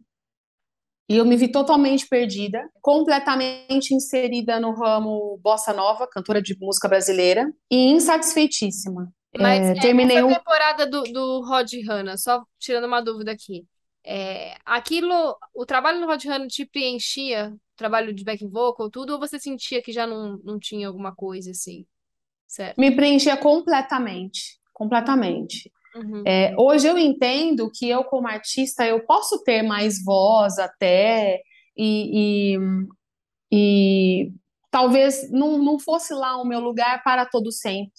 [1.08, 6.86] E eu me vi totalmente perdida, completamente inserida no ramo bossa nova, cantora de música
[6.88, 9.10] brasileira, e insatisfeitíssima.
[9.38, 13.66] Mas É, é, terminei essa temporada do, do Rod Hanna, só tirando uma dúvida aqui.
[14.04, 19.12] É, aquilo, o trabalho no Rod Hanna te preenchia, o trabalho de back vocal, tudo,
[19.14, 21.86] ou você sentia que já não, não tinha alguma coisa assim,
[22.46, 22.78] certo?
[22.78, 25.70] Me preenchia completamente, completamente.
[25.94, 31.40] Uhum, É, hoje eu entendo que eu, como artista, eu posso ter mais voz até,
[31.76, 32.58] e, e,
[33.52, 34.32] e
[34.70, 37.92] talvez não, não fosse lá o meu lugar para todo sempre.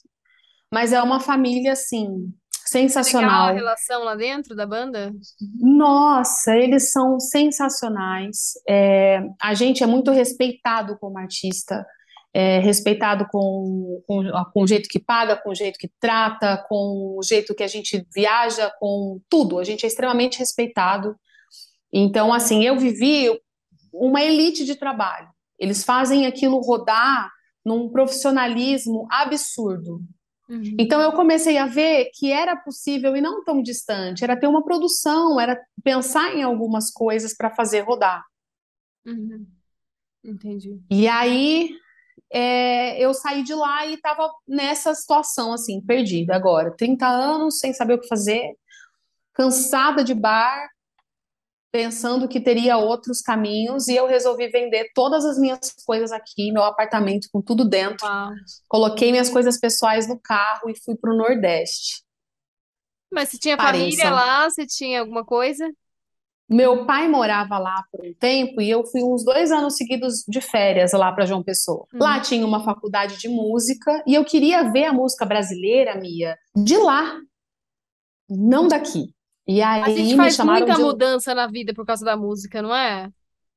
[0.71, 3.53] Mas é uma família, assim, Legal a sensacional.
[3.55, 5.11] relação lá dentro da banda?
[5.59, 8.53] Nossa, eles são sensacionais.
[8.67, 11.83] É, a gente é muito respeitado como artista,
[12.33, 17.17] é, respeitado com, com, com o jeito que paga, com o jeito que trata, com
[17.17, 19.59] o jeito que a gente viaja, com tudo.
[19.59, 21.15] A gente é extremamente respeitado.
[21.91, 23.29] Então, assim, eu vivi
[23.91, 25.27] uma elite de trabalho.
[25.57, 27.31] Eles fazem aquilo rodar
[27.65, 30.01] num profissionalismo absurdo.
[30.47, 34.47] Uhum, Então eu comecei a ver que era possível e não tão distante, era ter
[34.47, 38.23] uma produção, era pensar em algumas coisas para fazer rodar.
[39.05, 39.45] uhum,
[40.23, 40.81] entendi.
[40.89, 41.69] E aí
[42.31, 47.73] é, eu saí de lá e estava nessa situação assim, perdida agora, 30 anos sem
[47.73, 48.55] saber o que fazer,
[49.33, 50.69] cansada de bar,
[51.71, 56.63] pensando que teria outros caminhos, e eu resolvi vender todas as minhas coisas aqui, meu
[56.63, 58.05] apartamento com tudo dentro.
[58.05, 58.31] Uau.
[58.67, 62.03] Coloquei minhas coisas pessoais no carro e fui para o Nordeste.
[63.11, 64.49] Mas você tinha família lá?
[64.49, 65.67] Você tinha alguma coisa?
[66.49, 70.41] Meu pai morava lá por um tempo e eu fui uns dois anos seguidos de
[70.41, 71.85] férias lá para João Pessoa.
[71.93, 72.21] Lá Uhum.
[72.21, 77.19] tinha uma faculdade de música e eu queria ver a música brasileira, Mia, de lá,
[78.29, 79.13] não daqui.
[79.47, 82.61] E A gente aí me faz muita de mudança na vida por causa da música,
[82.61, 83.09] não é?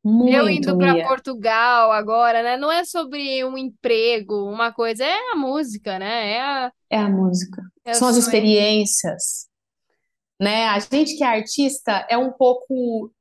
[0.04, 1.06] Eu muito, indo para.
[1.06, 2.56] Portugal agora, né?
[2.56, 6.32] Não é sobre um emprego, uma coisa, é a música, né?
[6.32, 7.62] É, a, É a música.
[7.84, 9.46] é São as experiências,
[10.42, 10.66] né?
[10.66, 13.12] A gente que é artista é um pouco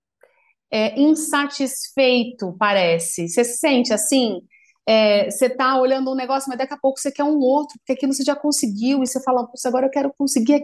[0.72, 3.28] é, insatisfeito, parece.
[3.30, 4.42] Você se sente assim?
[4.88, 7.94] É, você tá olhando um negócio, mas daqui a pouco você quer um outro, porque
[7.94, 10.64] aquilo você já conseguiu, e você fala, agora eu quero conseguir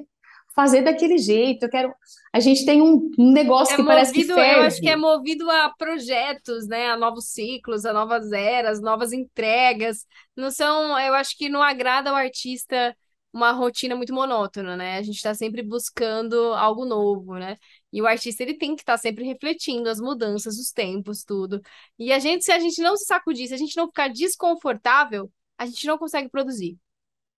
[0.55, 1.93] fazer daquele jeito, eu quero.
[2.33, 4.93] A gente tem um um negócio É que parece que movido, eu acho que é
[4.93, 5.01] ferve.
[5.01, 6.89] movido a projetos, né?
[6.89, 10.05] A novos ciclos, a novas eras, novas entregas.
[10.35, 12.95] Não são, eu acho que não agrada o artista
[13.33, 14.97] uma rotina muito monótona, né?
[14.97, 17.55] A gente está sempre buscando algo novo, né?
[17.91, 21.61] E o artista ele tem que estar tá sempre refletindo as mudanças, os tempos, tudo.
[21.99, 25.31] E a gente, se a gente não se sacudir, se a gente não ficar desconfortável,
[25.57, 26.77] a gente não consegue produzir.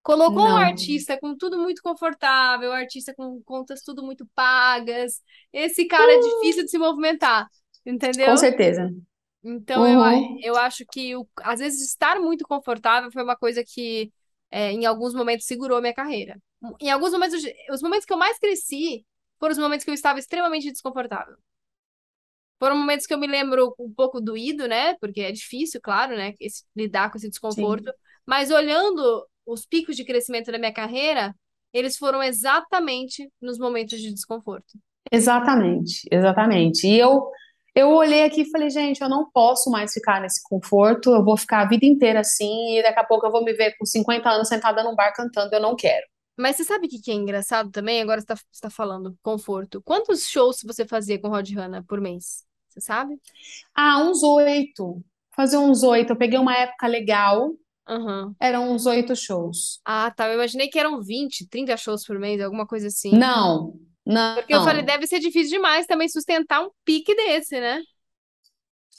[0.03, 5.21] Colocou um Não, artista com tudo muito confortável, artista com contas tudo muito pagas.
[5.53, 7.47] Esse cara é difícil de se movimentar,
[8.21, 8.37] com entendeu?
[8.37, 8.89] certeza.
[9.43, 13.63] Então eu, Uhum, eu acho que o- às vezes estar muito confortável foi uma coisa
[13.63, 14.11] que
[14.51, 16.37] é, em alguns momentos segurou a minha carreira.
[16.79, 19.05] Em alguns momentos, os momentos que eu mais cresci
[19.39, 21.35] foram os momentos que eu estava extremamente desconfortável.
[22.59, 24.95] Foram momentos que eu me lembro um pouco doído, né?
[24.99, 26.33] Porque é difícil, claro, né?
[26.39, 27.89] esse- lidar com esse desconforto.
[27.89, 27.93] sim.
[28.25, 31.33] Mas olhando os picos de crescimento da minha carreira,
[31.73, 34.77] eles foram exatamente nos momentos de desconforto.
[35.11, 36.87] Exatamente, exatamente.
[36.87, 37.29] E eu,
[37.79, 41.37] eu olhei aqui e falei, gente, eu não posso mais ficar nesse conforto, eu vou
[41.37, 44.29] ficar a vida inteira assim, e daqui a pouco eu vou me ver com 50
[44.29, 46.05] anos sentada num bar cantando, eu não quero.
[46.37, 48.01] Mas você sabe o que que é engraçado também?
[48.01, 49.81] Agora você está você tá falando conforto.
[49.83, 52.45] Quantos shows você fazia com Rod Hanna por mês?
[52.69, 53.19] Você sabe?
[53.75, 55.03] Ah, uns oito.
[55.35, 56.13] Fazer uns oito.
[56.13, 57.51] Eu peguei uma época legal,
[57.87, 58.33] Aham.
[58.39, 59.81] eram uns oito shows.
[59.83, 60.29] Ah, tá.
[60.29, 63.11] Eu imaginei que eram 20, 30 shows por mês, alguma coisa assim.
[63.11, 63.73] Não,
[64.35, 67.81] Porque eu falei, não, deve ser difícil demais também sustentar um pique desse, né?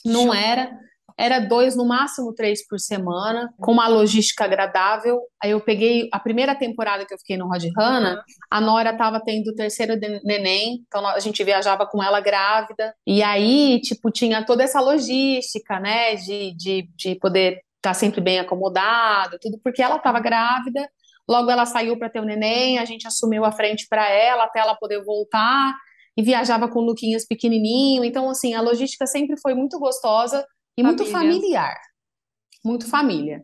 [0.05, 0.71] não era.
[1.17, 5.19] Era dois, no máximo três por semana, com uma logística agradável.
[5.43, 9.19] Aí eu peguei a primeira temporada que eu fiquei no Rod Hanna, a Nora estava
[9.23, 12.95] tendo o terceiro de- neném, então a gente viajava com ela grávida.
[13.05, 18.39] E aí, tipo, tinha toda essa logística, né, de, de, de poder estar sempre bem
[18.39, 20.89] acomodado, tudo porque ela estava grávida.
[21.31, 24.59] Logo ela saiu para ter o neném, a gente assumiu a frente para ela até
[24.59, 25.73] ela poder voltar
[26.17, 28.03] e viajava com Luquinhas pequenininho.
[28.03, 30.45] Então, assim, a logística sempre foi muito gostosa
[30.77, 31.31] e muito Família.
[31.39, 31.75] familiar,
[32.65, 33.41] muito família.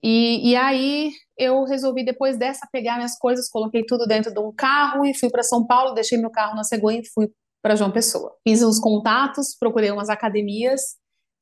[0.00, 4.52] E, e aí eu resolvi, depois dessa, pegar minhas coisas, coloquei tudo dentro de um
[4.54, 7.28] carro e fui para São Paulo, deixei meu carro na Cegonha e fui
[7.60, 8.32] para João Pessoa.
[8.46, 10.80] Fiz uns contatos, procurei umas academias,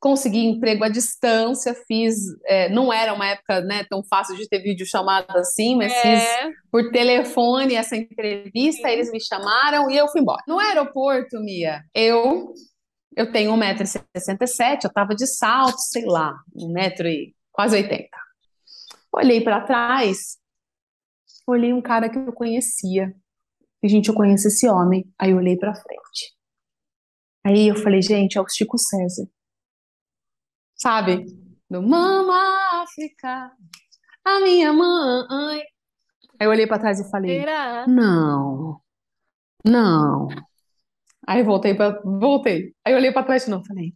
[0.00, 4.60] consegui emprego à distância, fiz, é, não era uma época, né, tão fácil de ter
[4.60, 8.94] videochamada assim, mas fiz É, por telefone essa entrevista, sim.
[8.94, 10.42] eles me chamaram e eu fui embora.
[10.48, 12.54] No aeroporto, Mia, eu
[13.16, 18.08] eu tenho 1,67m, eu tava de salto, sei lá, 1m e quase 80.
[19.12, 20.38] Olhei para trás,
[21.46, 23.12] olhei um cara que eu conhecia.
[23.82, 25.04] E, gente, eu conheço esse homem.
[25.18, 26.34] Aí eu olhei para frente.
[27.44, 29.28] Aí eu falei, gente, é o Chico César.
[30.80, 31.26] Sabe?
[31.68, 33.52] Do Mama África,
[34.24, 35.60] a minha mãe.
[36.38, 37.86] Aí eu olhei para trás e falei, Será?
[37.86, 38.80] não,
[39.62, 40.28] não.
[41.26, 42.74] Aí voltei para voltei.
[42.84, 43.92] Aí eu olhei para trás de novo, falei,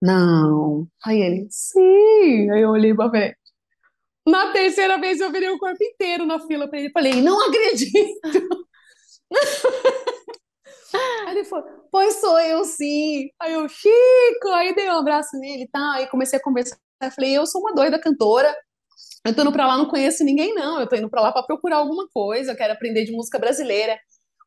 [0.00, 0.86] não.
[1.04, 2.50] Aí ele, sim.
[2.52, 3.36] Aí eu olhei para frente.
[4.26, 6.90] Na terceira vez eu virei o corpo inteiro na fila para ele.
[6.90, 8.20] Falei, não acredito.
[11.26, 13.28] Aí ele falou, pois sou eu sim.
[13.40, 14.48] Aí eu, Chico.
[14.54, 15.92] Aí dei um abraço nele e tal.
[15.92, 16.78] Aí comecei a conversar.
[17.14, 18.54] Falei, eu sou uma doida cantora.
[19.24, 20.80] Eu tô indo pra lá, não conheço ninguém, não.
[20.80, 22.52] Eu tô indo pra lá pra procurar alguma coisa.
[22.52, 23.98] Eu quero aprender de música brasileira.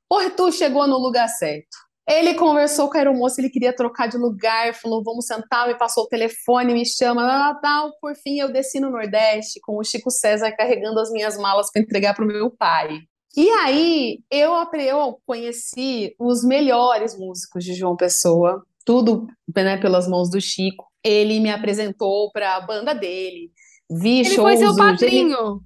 [0.09, 1.89] O Arthur chegou no lugar certo.
[2.07, 6.05] Ele conversou com a aeromoça, ele queria trocar de lugar, falou, vamos sentar, me passou
[6.05, 7.91] o telefone, me chama, tal.
[8.01, 11.83] Por fim, eu desci no Nordeste com o Chico César carregando as minhas malas para
[11.83, 13.01] entregar para o meu pai.
[13.37, 20.29] E aí, eu, eu conheci os melhores músicos de João Pessoa, tudo, né, pelas mãos
[20.29, 20.85] do Chico.
[21.03, 23.51] Ele me apresentou para a banda dele,
[23.89, 25.61] vi Ele foi seu shows do Geni- padrinho.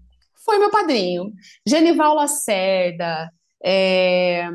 [0.45, 1.31] foi meu padrinho.
[1.67, 3.29] Genival Lacerda,
[3.65, 4.49] é,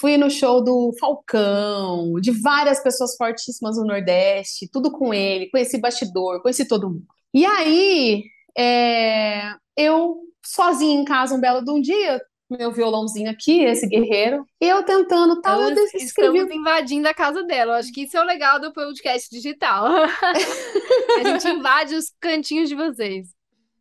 [0.00, 5.78] fui no show do Falcão, de várias pessoas fortíssimas no Nordeste, tudo com ele, conheci
[5.78, 7.04] bastidor, conheci todo mundo.
[7.32, 8.24] E aí,
[8.56, 14.46] é, eu sozinha em casa um belo de um dia, meu violãozinho aqui, esse guerreiro,
[14.60, 17.72] e eu tentando tal, eu Estamos, des- escrevi estamos invadindo a casa dela.
[17.72, 19.86] Eu acho que isso é o legal do podcast digital.
[21.18, 23.28] A gente invade os cantinhos de vocês.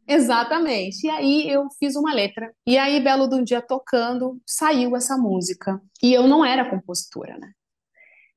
[0.08, 1.06] Exatamente.
[1.06, 2.52] E aí eu fiz uma letra.
[2.68, 5.82] E aí, belo de um dia tocando, saiu essa música.
[6.02, 7.52] E eu não era compositora, né?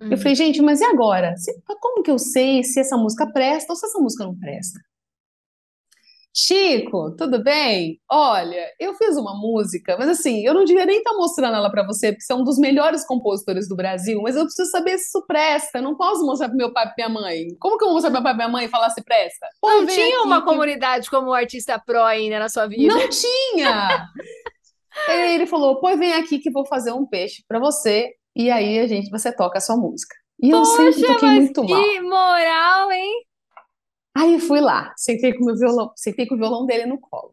[0.00, 0.16] Eu Hum.
[0.18, 1.34] falei, gente, mas e agora?
[1.80, 4.78] Como que eu sei se essa música presta ou se essa música não presta?
[6.38, 7.98] Chico, tudo bem?
[8.10, 11.82] Olha, eu fiz uma música, mas assim, eu não devia nem estar mostrando ela pra
[11.86, 15.06] você, porque você é um dos melhores compositores do Brasil, mas eu preciso saber se
[15.06, 15.78] isso presta.
[15.78, 17.46] Eu não posso mostrar pro meu pai e minha mãe.
[17.58, 19.46] Como que eu vou mostrar pro meu pai e minha mãe e falar se presta?
[19.62, 22.92] Pô, Não tinha aqui uma que- comunidade como artista pro ainda na sua vida.
[22.94, 24.06] Não tinha!
[25.08, 28.86] Ele falou: Pois vem aqui que vou fazer um peixe pra você, e aí a
[28.86, 30.14] gente, você toca a sua música.
[30.42, 31.82] E eu sempre Poxa, toquei muito mal.
[31.82, 33.12] que moral, hein?
[34.16, 37.32] Aí fui lá, sentei com o meu violão, sentei com o violão dele no colo.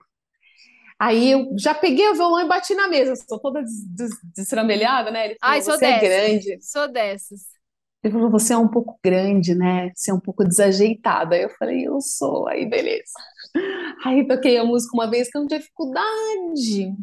[1.00, 5.26] Aí eu já peguei o violão e bati na mesa, sou toda des né?
[5.26, 6.10] Ele Ai, falou, sou você é dessas.
[6.10, 6.62] grande.
[6.62, 7.42] Sou dessas.
[8.04, 9.92] Ele falou, você é um pouco grande, né?
[9.96, 11.36] Você é um pouco desajeitada.
[11.36, 12.50] Aí eu falei, eu sou.
[12.50, 13.14] Aí, beleza.
[14.04, 16.94] Aí toquei a música uma vez com dificuldade.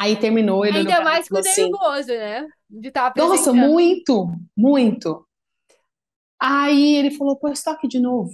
[0.00, 2.48] Aí terminou, ele Ainda mais com assim, nervoso, né?
[2.68, 3.70] De estar nossa, apresentando.
[3.70, 5.24] muito, muito.
[6.40, 8.32] Aí ele falou, pois toque de novo.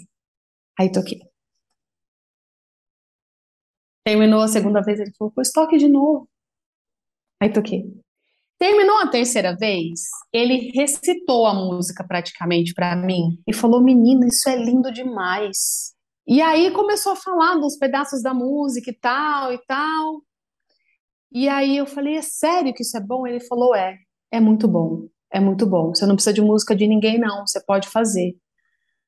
[0.79, 1.21] Aí toquei.
[4.05, 6.29] Terminou a segunda vez, ele falou, pois toque de novo.
[7.41, 7.85] Aí toquei.
[8.59, 10.01] Terminou a terceira vez,
[10.33, 15.95] ele recitou a música praticamente pra mim e falou: Menina, isso é lindo demais.
[16.27, 20.23] E aí começou a falar dos pedaços da música e tal e tal.
[21.31, 23.27] E aí eu falei: É sério que isso é bom?
[23.27, 23.97] Ele falou: É,
[24.33, 25.95] é muito bom, é muito bom.
[25.95, 27.47] Você não precisa de música de ninguém, não.
[27.47, 28.37] Você pode fazer.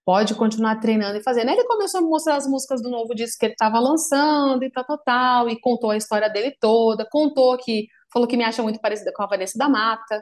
[0.04, 1.48] Pode continuar treinando e fazendo.
[1.48, 4.64] Aí ele começou a me mostrar as músicas do novo disco que ele estava lançando
[4.64, 5.48] e tal, tal, tal.
[5.48, 7.06] E contou a história dele toda.
[7.10, 10.20] Contou que falou que me acha muito parecida com a Vanessa da Mata,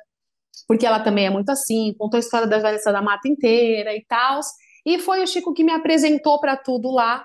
[0.67, 4.05] porque ela também é muito assim, contou a história da Vanessa da Mata inteira e
[4.07, 4.41] tal.
[4.85, 7.25] E foi o Chico que me apresentou para tudo lá,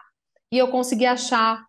[0.52, 1.62] e eu consegui achar,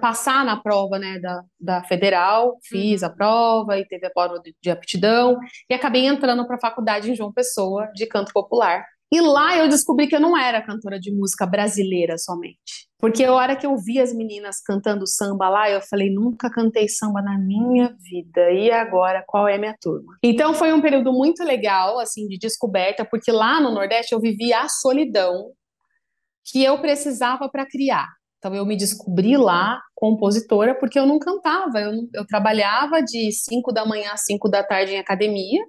[0.00, 3.14] passar na prova né, da, da federal, fiz a Uhum.
[3.16, 5.38] prova e teve a prova de, de aptidão,
[5.68, 8.84] e acabei entrando para a faculdade em João Pessoa, de canto popular.
[9.12, 12.86] E lá eu descobri que eu não era cantora de música brasileira somente.
[12.98, 16.88] Porque a hora que eu vi as meninas cantando samba lá, eu falei, nunca cantei
[16.88, 18.50] samba na minha vida.
[18.50, 20.16] E agora, qual é a minha turma?
[20.22, 24.52] Então foi um período muito legal, assim, de descoberta, porque lá no Nordeste eu vivi
[24.52, 25.52] a solidão
[26.50, 28.08] que eu precisava para criar.
[28.38, 33.72] Então eu me descobri lá compositora porque eu não cantava, eu, eu trabalhava de 5
[33.72, 35.60] da manhã às 5 da tarde em academia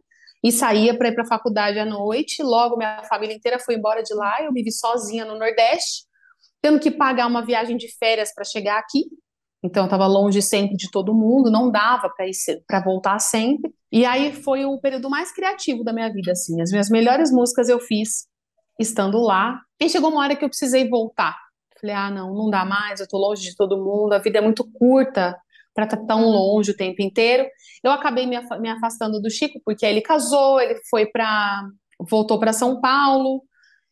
[0.43, 2.41] e saía para ir para a faculdade à noite.
[2.43, 4.37] Logo, minha família inteira foi embora de lá.
[4.41, 6.05] Eu me vi sozinha no Nordeste,
[6.61, 9.05] tendo que pagar uma viagem de férias para chegar aqui.
[9.63, 12.09] Então, eu estava longe sempre de todo mundo, não dava
[12.67, 13.73] para voltar sempre.
[13.91, 16.61] E aí foi o período mais criativo da minha vida, assim.
[16.61, 18.27] As minhas melhores músicas eu fiz
[18.79, 19.59] estando lá.
[19.79, 21.35] E chegou uma hora que eu precisei voltar.
[21.79, 24.41] Falei, ah, não, não dá mais, eu tô longe de todo mundo, a vida é
[24.41, 25.37] muito curta
[25.77, 27.45] para estar tão longe o tempo inteiro.
[27.83, 31.69] Eu acabei me, afastando do Chico, porque ele casou, ele foi para.
[32.09, 33.43] voltou para São Paulo.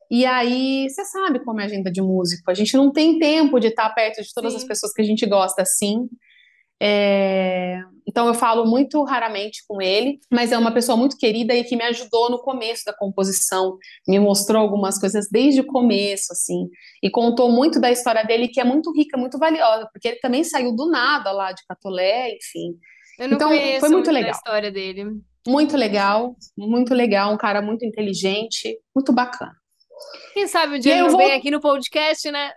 [0.09, 2.49] E aí, você sabe como é a agenda de músico.
[2.49, 4.57] A gente não tem tempo de estar perto de todas Sim.
[4.57, 6.07] as pessoas que a gente gosta assim.
[6.81, 7.81] É...
[8.07, 11.75] Então, eu falo muito raramente com ele, mas é uma pessoa muito querida e que
[11.75, 16.69] me ajudou no começo da composição, me mostrou algumas coisas desde o começo, assim,
[17.01, 20.43] e contou muito da história dele, que é muito rica, muito valiosa, porque ele também
[20.43, 22.77] saiu do nada lá de Catolé, enfim.
[23.17, 24.31] Eu não Então, conheço foi muito legal.
[24.31, 25.05] história dele.
[25.47, 29.53] Muito legal, muito legal, um cara muito inteligente, muito bacana.
[30.33, 31.17] Quem sabe um E dia eu vou.
[31.17, 32.51] vem aqui no podcast, né?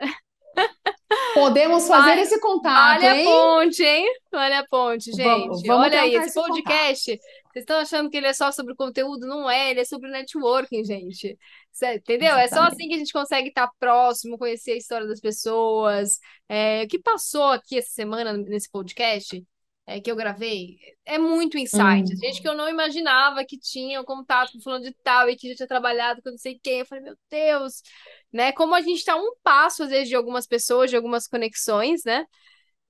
[1.35, 3.25] Podemos fazer esse contato, Vale a hein?
[3.25, 4.07] ponte, hein?
[4.31, 5.67] Vale a ponte, Vamos- gente.
[5.67, 6.53] vamos Olha aí, esse esse contato.
[6.55, 7.05] podcast.
[7.05, 9.27] Vocês estão achando que ele é só sobre conteúdo?
[9.27, 11.39] Não é, ele é sobre networking, gente.
[11.73, 12.35] Cê- Entendeu?
[12.37, 12.73] É só Exatamente.
[12.75, 16.19] assim que a gente consegue estar próximo, conhecer a história das pessoas.
[16.49, 19.43] É, o que passou aqui essa semana nesse podcast
[19.89, 22.13] é, que eu gravei é muito insight.
[22.13, 22.17] Hum.
[22.23, 25.49] Gente que eu não imaginava que tinha um contato com fulano de tal e que
[25.49, 26.81] já tinha trabalhado com não sei quem.
[26.81, 27.81] Eu falei, meu Deus,
[28.31, 28.53] né?
[28.53, 32.27] Como a gente está um passo, às vezes, de algumas pessoas, de algumas conexões, né?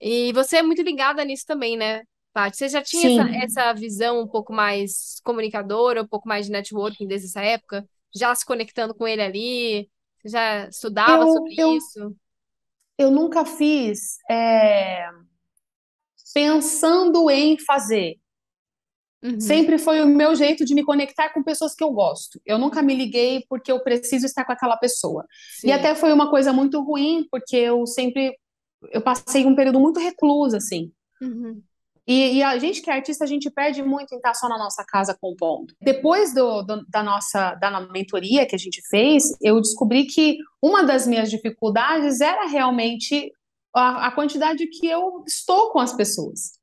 [0.01, 2.57] E você é muito ligada nisso também, né, Paty?
[2.57, 7.07] Você já tinha essa, essa visão um pouco mais comunicadora, um pouco mais de networking
[7.07, 7.89] desde essa época?
[8.13, 9.91] Já se conectando com ele ali?
[10.21, 12.17] Você já estudava Eu, sobre eu, isso?
[12.99, 15.09] eu nunca fiz é,
[16.35, 18.17] pensando em fazer.
[19.23, 22.41] Uhum, Sempre foi o meu jeito de me conectar com pessoas que eu gosto.
[22.45, 25.25] Eu nunca me liguei porque eu preciso estar com aquela pessoa.
[25.65, 25.73] E sim.
[25.73, 28.37] até foi uma coisa muito ruim, porque eu sempre
[28.93, 30.93] eu passei um período muito reclusa, assim.
[31.21, 31.65] Uhum,
[32.07, 34.57] E, e a gente que é artista, a gente perde muito em estar só na
[34.57, 35.75] nossa casa compondo.
[35.81, 40.83] Depois do, do- da nossa da mentoria que a gente fez, eu descobri que uma
[40.85, 43.31] das minhas dificuldades era realmente
[43.75, 46.59] a, a quantidade que eu estou com as pessoas,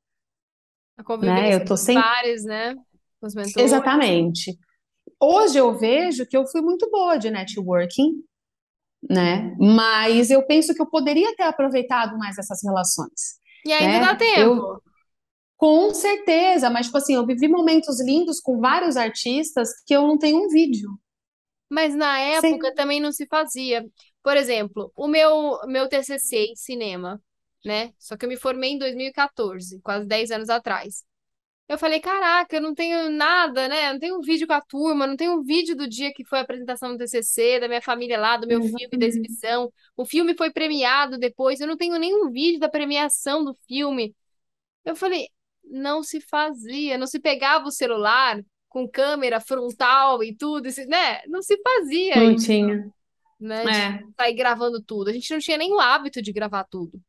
[0.98, 1.54] A né?
[1.54, 2.74] convivência Eu tô com sempre pares, né?
[3.20, 3.82] Com os mentores.
[3.84, 4.58] Exatamente.
[5.20, 8.22] Hoje eu vejo que eu fui muito boa de networking,
[9.10, 9.54] né?
[9.58, 14.24] Mas eu penso que eu poderia ter aproveitado mais essas relações, E ainda dá né?
[14.34, 14.82] Eu, tempo.
[15.56, 20.18] com certeza, mas tipo assim, eu vivi momentos lindos com vários artistas que eu não
[20.18, 20.90] tenho um vídeo.
[21.70, 22.74] Mas na época Sim.
[22.74, 23.84] também não se fazia.
[24.26, 27.22] Por exemplo, o meu, meu TCC em cinema,
[27.64, 27.92] né?
[27.96, 31.04] Só que eu me formei em 2014, quase 10 anos atrás.
[31.68, 33.88] Eu falei, caraca, eu não tenho nada, né?
[33.88, 36.24] Eu não tenho um vídeo com a turma, não tenho um vídeo do dia que
[36.24, 39.72] foi a apresentação do TCC, da minha família lá, do meu filme, da exibição.
[39.96, 44.12] O filme foi premiado depois, eu não tenho nenhum vídeo da premiação do filme.
[44.84, 45.28] Eu falei,
[45.62, 51.22] não se fazia, não se pegava o celular com câmera frontal e tudo, né?
[51.28, 52.92] Não se fazia Não isso, tinha.
[53.40, 53.62] Né?
[53.64, 55.08] De É, sair gravando tudo.
[55.10, 57.00] A gente não tinha nem o hábito de gravar tudo,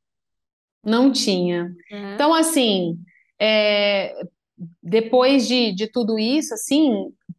[0.84, 1.66] não tinha.
[1.92, 2.14] né?
[2.16, 2.98] Então, assim,
[3.40, 4.14] é,
[4.82, 6.92] depois de, de tudo isso, assim,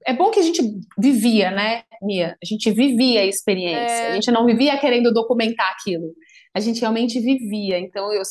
[0.07, 0.61] é bom que a gente
[0.99, 2.36] vivia, né, Mia?
[2.43, 4.07] A gente vivia a experiência.
[4.07, 6.14] A É, gente não vivia querendo documentar aquilo.
[6.55, 7.78] A gente realmente vivia.
[7.78, 8.22] Então, eu,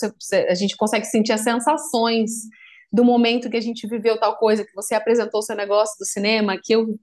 [0.49, 2.31] a gente consegue sentir as sensações
[2.91, 6.05] do momento que a gente viveu tal coisa, que você apresentou o seu negócio do
[6.05, 6.97] cinema, que eu.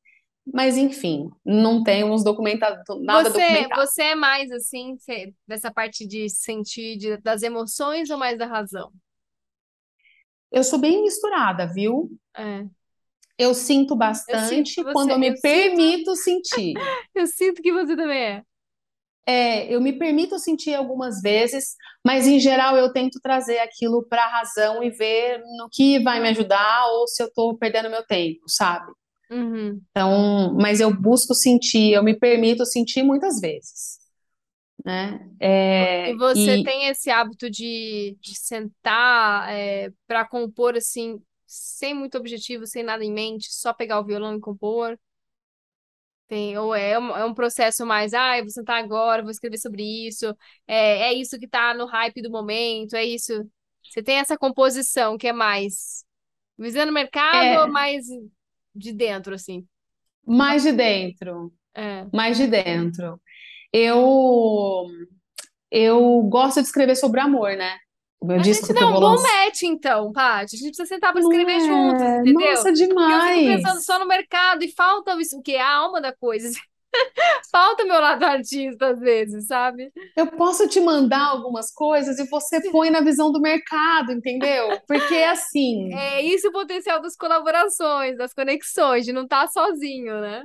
[0.46, 3.80] Mas, enfim, não temos documentado, nada Você, documentado.
[3.80, 8.46] você é mais assim, você- dessa parte de sentir de- das emoções ou mais da
[8.46, 8.92] razão?
[10.52, 12.10] Eu sou bem misturada, viu?
[12.36, 12.64] É.
[13.36, 16.74] Eu sinto Eu sinto bastante quando eu eu me sinto, permito sentir.
[17.14, 18.42] eu sinto que você também é.
[19.26, 21.74] É, eu me permito sentir algumas vezes,
[22.06, 26.20] mas em geral eu tento trazer aquilo para a razão e ver no que vai
[26.20, 28.92] me ajudar ou se eu estou perdendo meu tempo, sabe?
[29.30, 29.86] Uhum.
[29.90, 33.98] Então, mas eu busco sentir, eu me permito sentir muitas vezes,
[34.84, 35.20] né?
[36.04, 39.48] E É, você e tem esse hábito de, de sentar
[40.06, 44.40] para compor assim, sem muito objetivo, sem nada em mente, só pegar o violão e
[44.40, 44.98] compor?
[46.26, 49.58] Tem, ou é um, é um processo mais, ah, eu vou sentar agora, vou escrever
[49.58, 50.26] sobre isso,
[50.66, 53.32] é, é isso que tá no hype do momento, é isso.
[53.90, 56.02] Você tem essa composição que é mais
[56.58, 58.06] visando o mercado é mais
[58.74, 59.66] de dentro, assim?
[60.26, 62.06] mais de dentro, É.
[62.12, 63.20] mais de dentro.
[63.72, 64.86] Eu
[65.70, 67.76] eu gosto de escrever sobre amor, né?
[68.20, 69.44] O meu A gente disco que dá um bom lançar.
[69.44, 70.56] match, então, Paty.
[70.56, 72.20] A gente precisa sentar para escrever juntos, é?
[72.20, 72.50] entendeu?
[72.50, 74.00] Nossa, Porque eu fico pensando só demais!
[74.00, 76.48] no mercado e falta o que a alma da coisa.
[77.50, 79.92] Falta meu lado artista às vezes, sabe?
[80.16, 84.80] Eu posso te mandar algumas coisas e você põe na visão do mercado, entendeu?
[84.86, 90.44] Porque assim, É isso o potencial das colaborações, das conexões, de não estar sozinho, né?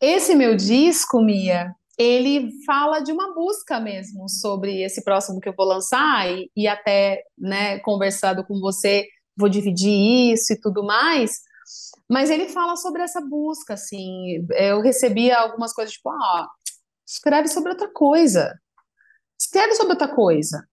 [0.00, 5.54] esse meu disco, Mia, ele fala de uma busca mesmo sobre esse próximo que eu
[5.56, 9.06] vou lançar e, e até, né, conversado com você,
[9.36, 11.40] vou dividir isso e tudo mais.
[12.08, 14.46] Mas ele fala sobre essa busca, assim.
[14.50, 16.48] Eu recebia algumas coisas tipo, ah,
[17.06, 18.52] escreve sobre outra coisa.
[19.40, 20.66] Escreve sobre outra coisa.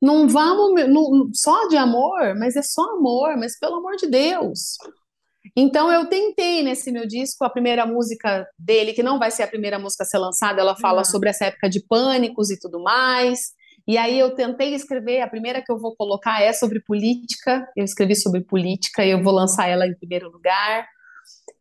[0.00, 4.76] Não vamos não- só de amor, mas é só amor, mas pelo amor de Deus.
[5.56, 9.48] Então eu tentei nesse meu disco, a primeira música dele, que não vai ser a
[9.48, 11.04] primeira música a ser lançada, ela fala Uhum.
[11.04, 13.52] sobre essa época de pânicos e tudo mais.
[13.88, 17.66] E aí eu tentei escrever, a primeira que eu vou colocar é sobre política.
[17.76, 20.86] Eu escrevi sobre política e eu vou lançar ela em primeiro lugar.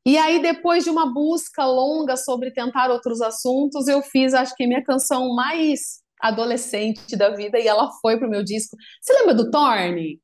[0.04, 4.66] E aí depois de uma busca longa sobre tentar outros assuntos, eu fiz, acho que
[4.66, 8.76] minha canção mais adolescente da vida e ela foi pro meu disco.
[9.02, 10.20] Você lembra do Torne?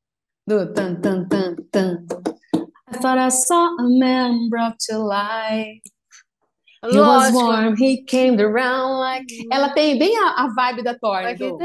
[0.46, 2.04] Do tan tan tan tan.
[2.88, 5.80] I thought I saw a man brought to life.
[6.84, 9.26] Was warm, he came around like.
[9.52, 10.92] Ela tem bem a, a vibe da.
[10.94, 11.58] Do...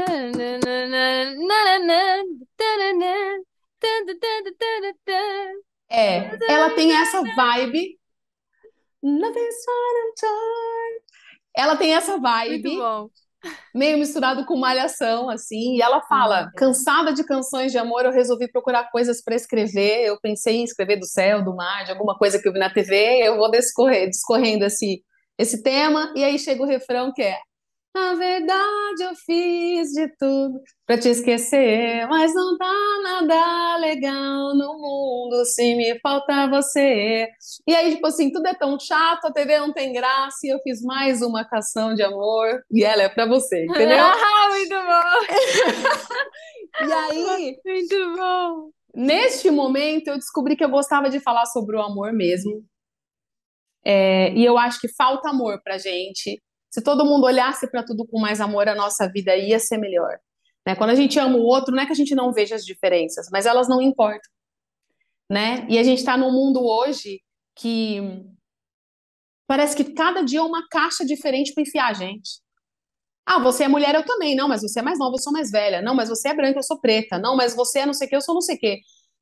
[5.90, 7.98] É, ela tem essa vibe.
[11.56, 13.08] Ela tem essa Muito vibe, bom.
[13.74, 18.12] meio misturado com malhação, assim, e ela Ah, fala: cansada de canções de amor, eu
[18.12, 20.04] resolvi procurar coisas para escrever.
[20.04, 22.70] Eu pensei em escrever do céu, do mar, de alguma coisa que eu vi na
[22.72, 23.20] TV.
[23.26, 25.02] Eu vou discorrendo esse,
[25.38, 27.38] esse tema, e aí chega o refrão que é:
[27.94, 34.78] Na verdade, eu fiz de tudo para te esquecer, mas não tá nada legal no
[34.78, 37.28] mundo se me falta você.
[37.66, 40.58] E aí, tipo assim, tudo é tão chato, a TV não tem graça, e eu
[40.60, 43.98] fiz mais uma canção de amor, e ela é para você, entendeu?
[44.08, 46.18] Ah, muito bom.
[46.80, 48.70] E aí, Muito bom.
[48.94, 52.62] neste momento, eu descobri que eu gostava de falar sobre o amor mesmo.
[53.84, 56.42] É, e eu acho que falta amor pra gente.
[56.70, 60.18] Se todo mundo olhasse para tudo com mais amor, a nossa vida ia ser melhor.
[60.66, 60.74] Né?
[60.74, 63.28] Quando a gente ama o outro, não é que a gente não veja as diferenças,
[63.32, 64.30] mas elas não importam.
[65.30, 65.66] Né?
[65.68, 67.20] E a gente está num mundo hoje
[67.56, 68.00] que
[69.46, 72.40] parece que cada dia é uma caixa diferente para enfiar a gente.
[73.26, 74.34] Ah, você é mulher, eu também.
[74.34, 75.82] Não, mas você é mais nova, eu sou mais velha.
[75.82, 77.18] Não, mas você é branca, eu sou preta.
[77.18, 78.80] Não, mas você é não sei o que, eu sou não sei o que.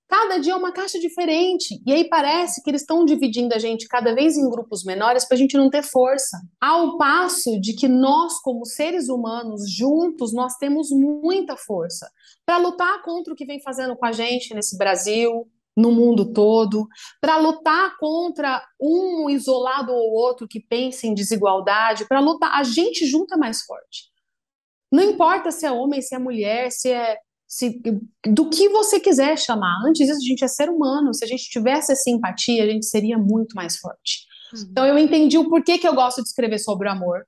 [0.08, 1.82] Cada dia é uma caixa diferente.
[1.84, 5.34] E aí parece que eles estão dividindo a gente cada vez em grupos menores para
[5.34, 6.40] a gente não ter força.
[6.60, 12.08] Ao passo de que nós, como seres humanos, juntos, nós temos muita força
[12.44, 16.86] para lutar contra o que vem fazendo com a gente nesse Brasil, no mundo todo,
[17.20, 23.04] para lutar contra um isolado ou outro que pense em desigualdade, para lutar, a gente
[23.06, 24.10] junta mais forte.
[24.90, 27.80] Não importa se é homem, se é mulher, se é se,
[28.26, 29.80] do que você quiser chamar.
[29.86, 31.14] Antes disso, a gente é ser humano.
[31.14, 34.26] Se a gente tivesse essa empatia, a gente seria muito mais forte.
[34.52, 34.66] Uhum.
[34.70, 37.24] Então, eu entendi o porquê que eu gosto de escrever sobre o amor.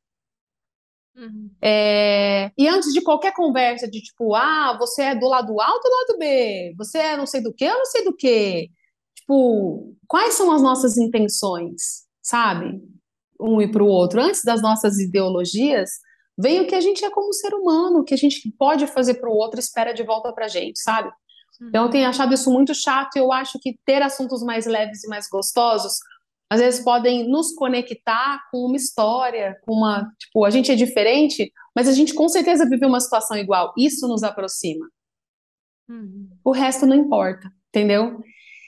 [1.16, 1.50] Uhum.
[1.60, 5.80] É, e antes de qualquer conversa de tipo, ah, você é do lado A ou
[5.80, 6.74] do lado B?
[6.78, 8.70] Você é não sei do que ou não sei do que?
[9.16, 12.80] Tipo, quais são as nossas intenções, sabe?
[13.40, 14.20] Um e para o outro.
[14.20, 15.90] Antes das nossas ideologias,
[16.39, 19.14] vem o que a gente é como ser humano, o que a gente pode fazer
[19.14, 21.11] para o outro espera de volta para a gente, sabe?
[21.61, 25.03] Então eu tenho achado isso muito chato e eu acho que ter assuntos mais leves
[25.03, 25.99] e mais gostosos
[26.51, 31.53] às vezes podem nos conectar com uma história, com uma, tipo, a gente é diferente,
[31.76, 33.74] mas a gente com certeza vive uma situação igual.
[33.76, 34.89] Isso nos aproxima.
[35.89, 36.30] Uhum.
[36.43, 38.22] O resto não importa, entendeu?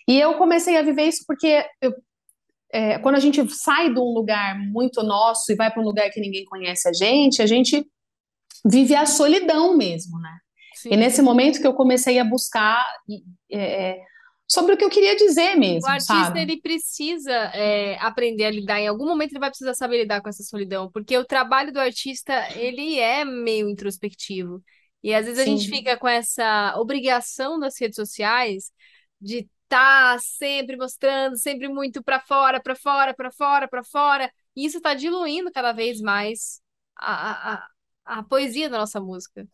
[0.07, 1.95] E eu comecei a viver isso porque eu,
[2.73, 6.11] é, quando a gente sai de um lugar muito nosso e vai para um lugar
[6.11, 7.85] que ninguém conhece a gente, a gente
[8.65, 10.39] vive a solidão mesmo, né?
[10.77, 10.91] Sim.
[10.93, 12.85] E nesse momento que eu comecei a buscar
[13.51, 14.03] é, é,
[14.49, 16.41] sobre o que eu queria dizer mesmo, O artista, sabe?
[16.41, 20.29] ele precisa é, aprender a lidar, em algum momento ele vai precisar saber lidar com
[20.29, 24.63] essa solidão, porque o trabalho do artista, ele é meio introspectivo.
[25.03, 25.55] E às vezes Sim.
[25.55, 28.71] a gente fica com essa obrigação das redes sociais
[29.21, 34.31] de tá sempre mostrando, sempre muito para fora, para fora, para fora, para fora.
[34.57, 36.61] E isso está diluindo cada vez mais
[36.97, 37.69] a, a,
[38.05, 39.47] a poesia da nossa música.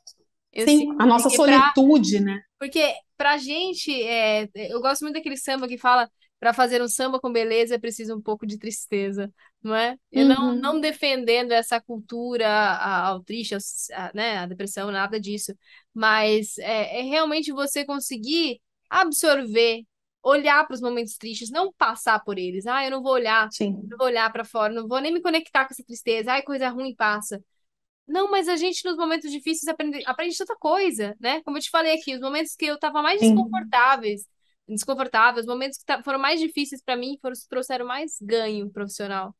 [0.51, 2.43] Eu Sim, a nossa solitude, pra, né?
[2.59, 6.11] Porque pra gente, é, eu gosto muito daquele samba que fala
[6.41, 9.31] para fazer um samba com beleza é preciso um pouco de tristeza,
[9.63, 9.99] não é?
[10.11, 10.29] Eu uhum.
[10.29, 13.55] não, não defendendo essa cultura ao triste,
[13.93, 15.55] a, né, a depressão, nada disso,
[15.93, 19.85] mas é, é realmente você conseguir absorver
[20.29, 22.67] olhar para os momentos tristes, não passar por eles.
[22.67, 23.89] Ah, eu não vou olhar, Sim.
[23.89, 26.33] não vou olhar para fora, não vou nem me conectar com essa tristeza.
[26.33, 27.43] Ai, coisa ruim passa.
[28.07, 31.43] Não, mas a gente nos momentos difíceis aprende, aprende tanta coisa, né?
[31.43, 33.35] Como eu te falei aqui, os momentos que eu estava mais Sim.
[33.35, 34.27] desconfortáveis,
[34.69, 39.35] desconfortáveis, os momentos que foram mais difíceis para mim, foram trouxeram mais ganho profissional.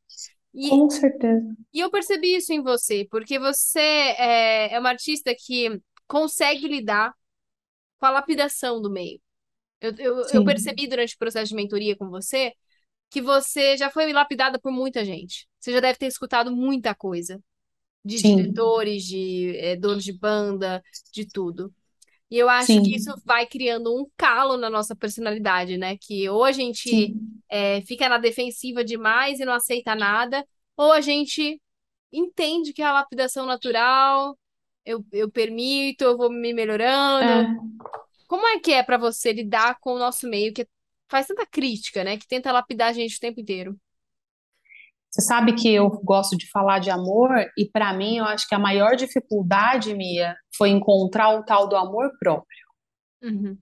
[0.55, 1.55] E, Com certeza.
[1.73, 7.13] E eu percebi isso em você, porque você é, é uma artista que consegue lidar
[7.99, 9.21] com a lapidação do meio.
[9.81, 12.53] Eu, eu, eu percebi durante o processo de mentoria com você
[13.11, 15.47] que você já foi lapidada por muita gente.
[15.61, 17.41] Você já deve ter escutado muita coisa
[18.05, 18.37] de Sim.
[18.37, 21.73] diretores, de é, donos de banda, de tudo.
[22.31, 22.83] E eu acho Sim.
[22.83, 25.97] que isso vai criando um calo na nossa personalidade, né?
[26.01, 27.17] Que ou a gente
[27.49, 30.45] é, fica na defensiva demais e não aceita nada,
[30.77, 31.61] ou a gente
[32.13, 34.37] entende que é a lapidação natural,
[34.85, 37.25] eu, eu permito, eu vou me melhorando.
[37.25, 37.67] É.
[38.27, 40.67] Como é que é para você lidar com o nosso meio que
[41.09, 42.17] faz tanta crítica, né?
[42.17, 43.77] Que tenta lapidar a gente o tempo inteiro?
[45.11, 48.55] Você sabe que eu gosto de falar de amor e para mim eu acho que
[48.55, 52.67] a maior dificuldade, Mia, foi encontrar o tal do amor próprio.
[53.23, 53.57] Uhum.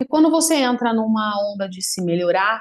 [0.00, 2.60] E quando você entra numa onda de se melhorar,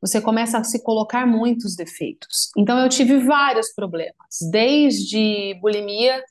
[0.00, 2.50] você começa a se colocar muitos defeitos.
[2.56, 4.16] Então eu tive vários problemas,
[4.50, 6.22] desde bulimia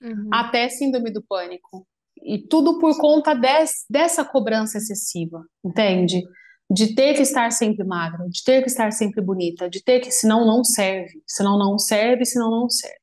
[0.00, 0.30] Uhum.
[0.32, 1.86] até síndrome do pânico.
[2.22, 6.22] E tudo por conta des, dessa cobrança excessiva, entende?
[6.70, 10.10] De ter que estar sempre magra, de ter que estar sempre bonita, de ter que,
[10.10, 12.96] senão não serve, senão não serve, senão não serve.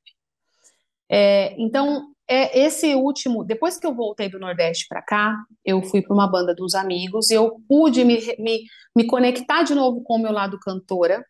[1.10, 6.02] É, então, é esse último, depois que eu voltei do Nordeste para cá, eu fui
[6.02, 8.64] para uma banda dos amigos e eu pude me, me,
[8.96, 11.26] me conectar de novo com o meu lado cantora.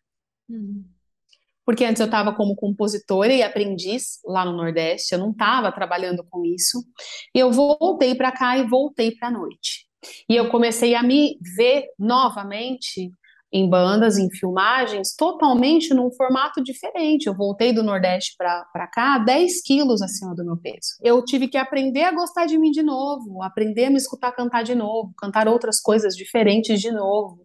[0.48, 0.95] Uhum
[1.66, 6.24] porque antes eu estava como compositora e aprendiz lá no Nordeste, eu não estava trabalhando
[6.30, 6.84] com isso.
[7.34, 9.84] E eu voltei para cá e voltei para a noite.
[10.30, 13.10] E eu comecei a me ver novamente
[13.52, 17.26] em bandas, em filmagens, totalmente num formato diferente.
[17.26, 20.96] Eu voltei do Nordeste para cá 10 quilos acima do meu peso.
[21.02, 24.62] Eu tive que aprender a gostar de mim de novo, aprender a me escutar cantar
[24.62, 27.44] de novo, cantar outras coisas diferentes de novo.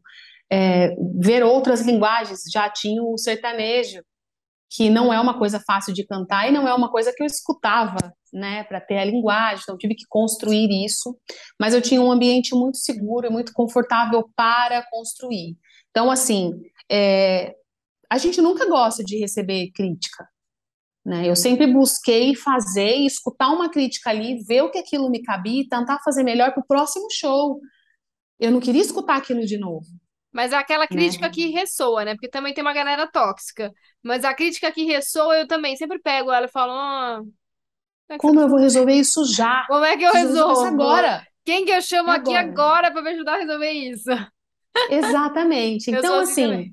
[0.53, 4.03] É, ver outras linguagens, já tinha o sertanejo,
[4.71, 7.27] que não é uma coisa fácil de cantar e não é uma coisa que eu
[7.27, 7.97] escutava,
[8.33, 11.19] né, para ter a linguagem, então tive que construir isso,
[11.59, 15.57] mas eu tinha um ambiente muito seguro e muito confortável para construir.
[15.89, 16.53] Então, assim,
[16.89, 17.53] é,
[18.09, 20.25] a gente nunca gosta de receber crítica,
[21.05, 21.27] né?
[21.27, 25.67] Eu sempre busquei fazer escutar uma crítica ali, ver o que aquilo me cabia e
[25.67, 27.59] tentar fazer melhor para o próximo show.
[28.39, 29.85] Eu não queria escutar aquilo de novo.
[30.31, 31.33] Mas é aquela crítica né?
[31.33, 32.13] que ressoa, né?
[32.13, 33.71] Porque também tem uma galera tóxica.
[34.01, 37.33] Mas a crítica que ressoa, eu também sempre pego ela e falo, ah, como,
[38.09, 39.65] é como eu vou resolver isso já?
[39.67, 40.53] Como é que eu resolvo resolvo?
[40.53, 41.27] isso agora?
[41.43, 44.09] Quem que eu chamo aqui agora para me ajudar a resolver isso?
[44.89, 45.91] Exatamente.
[45.91, 46.71] Então, assim, assim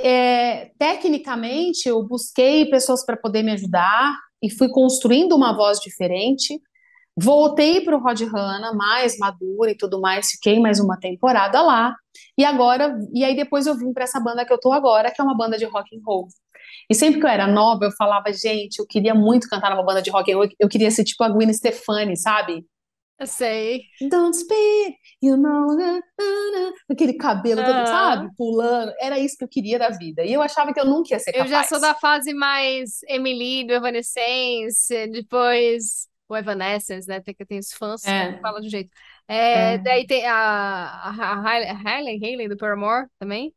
[0.00, 6.60] é, tecnicamente, eu busquei pessoas para poder me ajudar e fui construindo uma voz diferente.
[7.16, 11.94] Voltei para o Rod Hanna, mais madura e tudo mais, fiquei mais uma temporada lá.
[12.38, 15.20] E agora, e aí depois eu vim para essa banda que eu tô agora, que
[15.20, 16.28] é uma banda de rock and roll.
[16.88, 20.00] E sempre que eu era nova, eu falava, gente, eu queria muito cantar numa banda
[20.00, 22.64] de rock and roll, eu queria ser tipo a Gwen Stefani, sabe?
[23.20, 23.82] Eu sei.
[24.10, 25.68] Don't speak, you know,
[26.90, 28.28] aquele cabelo todo, sabe?
[28.36, 28.92] Pulando.
[29.00, 30.24] Era isso que eu queria da vida.
[30.24, 31.50] E eu achava que eu nunca ia ser capaz.
[31.50, 37.20] Eu já sou da fase mais Emily, do Evanescence, depois o Evanescence, né?
[37.20, 38.32] Tem, tem os fãs é.
[38.32, 38.90] que falam de um jeito.
[39.28, 39.78] É, é.
[39.78, 41.50] Daí tem a, a, a
[41.84, 43.54] Hailey, Hailey do Paramore também.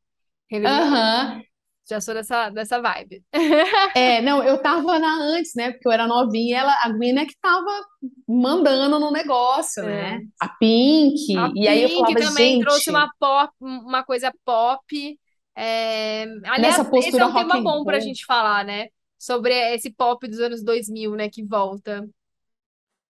[0.52, 1.38] Aham.
[1.38, 1.56] Uh -huh.
[1.88, 3.24] Já sou dessa, dessa vibe.
[3.96, 5.72] É, não, eu tava na antes, né?
[5.72, 7.72] Porque eu era novinha, ela, a Gwen é que tava
[8.28, 10.18] mandando no negócio, é.
[10.18, 10.22] né?
[10.42, 11.38] A Pink.
[11.38, 12.66] A e aí eu falava, também gente...
[12.66, 15.20] trouxe uma pop, uma coisa pop.
[15.56, 16.24] É...
[16.44, 18.88] Aliás, Nessa postura esse é um tema bom pra gente falar, né?
[19.18, 21.30] Sobre esse pop dos anos 2000, né?
[21.30, 22.06] Que volta.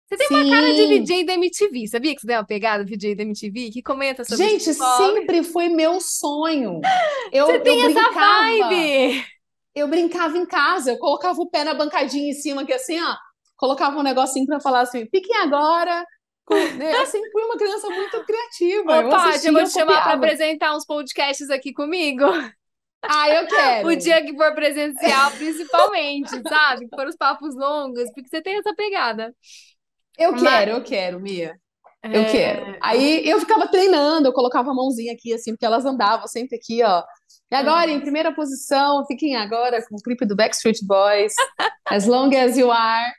[0.07, 3.15] Você tem uma cara de VJ da MTV, sabia que você deu uma pegada VJ
[3.15, 3.71] da MTV?
[3.71, 6.79] Que comenta sobre Gente, sempre foi meu sonho.
[7.31, 9.25] Eu, você tem eu essa brincava, vibe!
[9.73, 13.15] Eu brincava em casa, eu colocava o pé na bancadinha em cima, que assim, ó,
[13.57, 16.05] colocava um negocinho pra falar assim, piquem agora.
[16.77, 16.95] Né?
[16.95, 19.07] Eu sempre fui uma criança muito criativa.
[19.07, 22.23] Ô, Paty, eu vou te chamar para apresentar uns podcasts aqui comigo.
[23.01, 23.87] Ah, eu quero.
[23.89, 26.87] O dia que for presencial, principalmente, sabe?
[26.87, 29.33] Que for os papos longos, porque você tem essa pegada.
[30.17, 30.41] Eu Mas...
[30.41, 31.55] quero, eu quero, Mia.
[32.03, 32.31] Eu é...
[32.31, 32.77] quero.
[32.81, 36.83] Aí eu ficava treinando, eu colocava a mãozinha aqui, assim, porque elas andavam sempre aqui,
[36.83, 37.03] ó.
[37.51, 41.33] E agora, em primeira posição, fiquem agora com o clipe do Backstreet Boys,
[41.85, 43.11] As Long As You Are.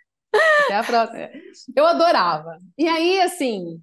[0.64, 1.30] Até a próxima.
[1.74, 2.58] Eu adorava.
[2.76, 3.80] E aí, assim,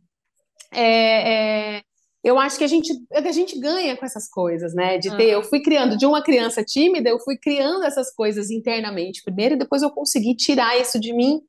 [0.72, 1.82] é, é,
[2.24, 4.98] eu acho que a gente, a gente ganha com essas coisas, né?
[4.98, 9.24] De ter, eu fui criando de uma criança tímida, eu fui criando essas coisas internamente
[9.24, 11.42] primeiro, e depois eu consegui tirar isso de mim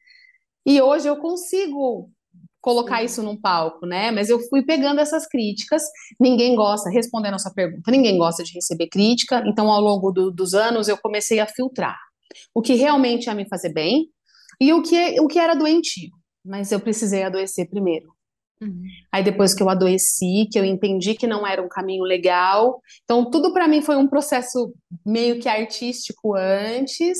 [0.67, 2.11] e hoje eu consigo
[2.65, 3.05] colocar Sim.
[3.05, 4.11] isso num palco, né?
[4.11, 5.83] Mas eu fui pegando essas críticas.
[6.19, 9.45] Ninguém gosta, respondendo a sua pergunta, ninguém gosta de receber crítica.
[9.47, 11.99] Então, ao longo do, dos anos, eu comecei a filtrar
[12.55, 14.09] o que realmente ia me fazer bem
[14.59, 16.11] e o que, o que era doentio.
[16.43, 18.15] Mas eu precisei adoecer primeiro.
[18.62, 18.85] Uhum.
[19.12, 22.81] Aí depois que eu adoeci, que eu entendi que não era um caminho legal.
[23.05, 24.73] Então, tudo para mim foi um processo
[25.05, 27.19] meio que artístico antes,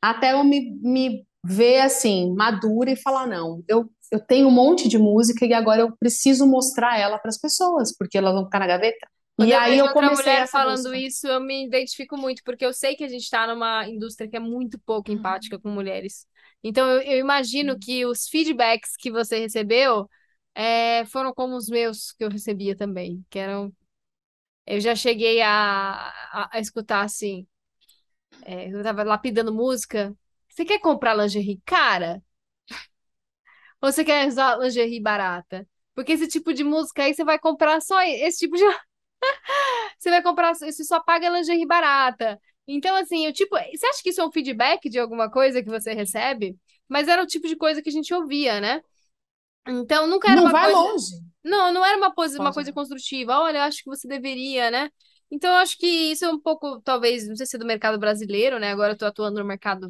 [0.00, 4.88] até eu me, me ver assim, madura e falar: não, eu, eu tenho um monte
[4.88, 8.60] de música e agora eu preciso mostrar ela para as pessoas, porque elas vão ficar
[8.60, 9.08] na gaveta.
[9.36, 10.96] Quando e eu aí eu comecei mulher falando música.
[10.96, 14.36] isso, eu me identifico muito, porque eu sei que a gente está numa indústria que
[14.36, 15.16] é muito pouco uhum.
[15.16, 16.26] empática com mulheres.
[16.62, 20.08] Então eu, eu imagino que os feedbacks que você recebeu
[20.54, 23.72] é, foram como os meus que eu recebia também, que eram.
[24.66, 27.46] Eu já cheguei a, a, a escutar assim.
[28.44, 30.14] É, eu estava lapidando música
[30.52, 32.22] você quer comprar lingerie cara?
[33.80, 35.66] Ou você quer usar lingerie barata?
[35.94, 38.62] Porque esse tipo de música aí você vai comprar só esse tipo de.
[39.98, 42.38] você vai comprar, você só paga lingerie barata.
[42.66, 43.56] Então, assim, o tipo.
[43.56, 46.56] Você acha que isso é um feedback de alguma coisa que você recebe?
[46.86, 48.82] Mas era o tipo de coisa que a gente ouvia, né?
[49.66, 50.92] Então, nunca era não uma vai coisa.
[50.92, 51.32] longe.
[51.42, 53.38] Não, não era uma, coisa, uma coisa construtiva.
[53.40, 54.90] Olha, acho que você deveria, né?
[55.30, 57.98] Então, eu acho que isso é um pouco, talvez, não sei se é do mercado
[57.98, 58.70] brasileiro, né?
[58.70, 59.88] Agora eu tô atuando no mercado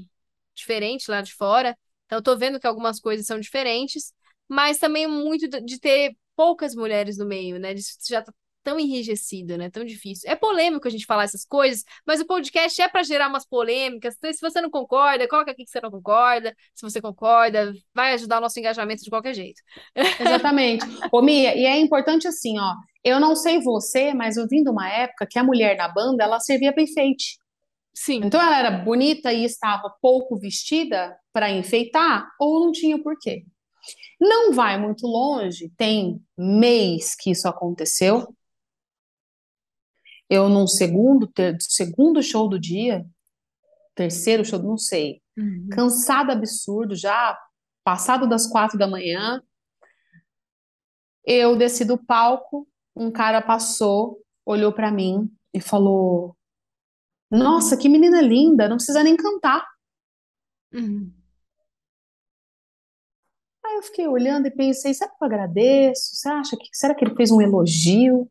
[0.54, 1.76] diferente lá de fora.
[2.06, 4.12] Então, eu tô vendo que algumas coisas são diferentes,
[4.48, 7.72] mas também muito de ter poucas mulheres no meio, né?
[7.72, 8.32] Isso já tá
[8.62, 9.70] tão enrijecido, né?
[9.70, 10.30] Tão difícil.
[10.30, 14.14] É polêmico a gente falar essas coisas, mas o podcast é para gerar umas polêmicas.
[14.14, 16.54] Se você não concorda, coloca aqui que você não concorda.
[16.74, 19.60] Se você concorda, vai ajudar o nosso engajamento de qualquer jeito.
[19.96, 20.84] Exatamente.
[21.10, 22.74] Ô, Mia, e é importante assim, ó.
[23.02, 26.22] Eu não sei você, mas eu vim de uma época que a mulher na banda,
[26.22, 27.36] ela servia para enfeite.
[27.94, 28.20] Sim.
[28.24, 33.44] Então ela era bonita e estava pouco vestida para enfeitar ou não tinha porquê.
[34.20, 38.34] Não vai muito longe, tem mês que isso aconteceu.
[40.30, 43.04] Eu num segundo, ter, segundo show do dia,
[43.94, 45.68] terceiro show, não sei, uhum.
[45.70, 47.38] cansada absurdo, já
[47.84, 49.42] passado das quatro da manhã,
[51.24, 52.66] eu desci do palco,
[52.96, 56.36] um cara passou, olhou para mim e falou:
[57.32, 59.66] nossa, que menina linda, não precisa nem cantar.
[60.72, 61.10] Uhum.
[63.64, 66.14] Aí eu fiquei olhando e pensei, será que eu agradeço?
[66.14, 68.30] Você acha que, será que ele fez um elogio?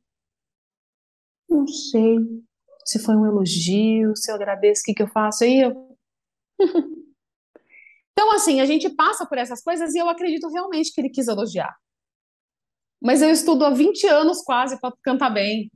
[1.50, 2.18] Não sei
[2.86, 5.44] se foi um elogio, se eu agradeço, o que que eu faço?
[5.44, 5.98] Aí eu...
[8.14, 11.28] Então, assim, a gente passa por essas coisas e eu acredito realmente que ele quis
[11.28, 11.76] elogiar.
[13.02, 15.72] Mas eu estudo há 20 anos quase para cantar bem,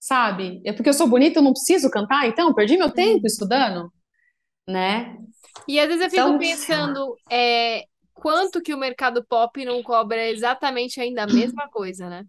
[0.00, 0.62] sabe?
[0.66, 3.92] É porque eu sou bonita, eu não preciso cantar, então perdi meu tempo estudando,
[4.68, 5.16] né?
[5.66, 7.84] E às vezes eu fico Então, pensando, é,
[8.14, 12.24] quanto que o mercado pop não cobra exatamente ainda a mesma coisa, né?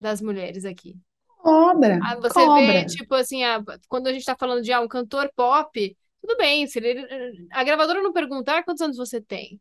[0.00, 0.96] Das mulheres aqui.
[1.42, 2.86] cobra, Ah, você vê, cobra.
[2.86, 6.66] tipo assim, ah, quando a gente tá falando de ah, um cantor pop, tudo bem,
[6.66, 7.06] se ele,
[7.52, 9.60] a gravadora não perguntar quantos anos você tem.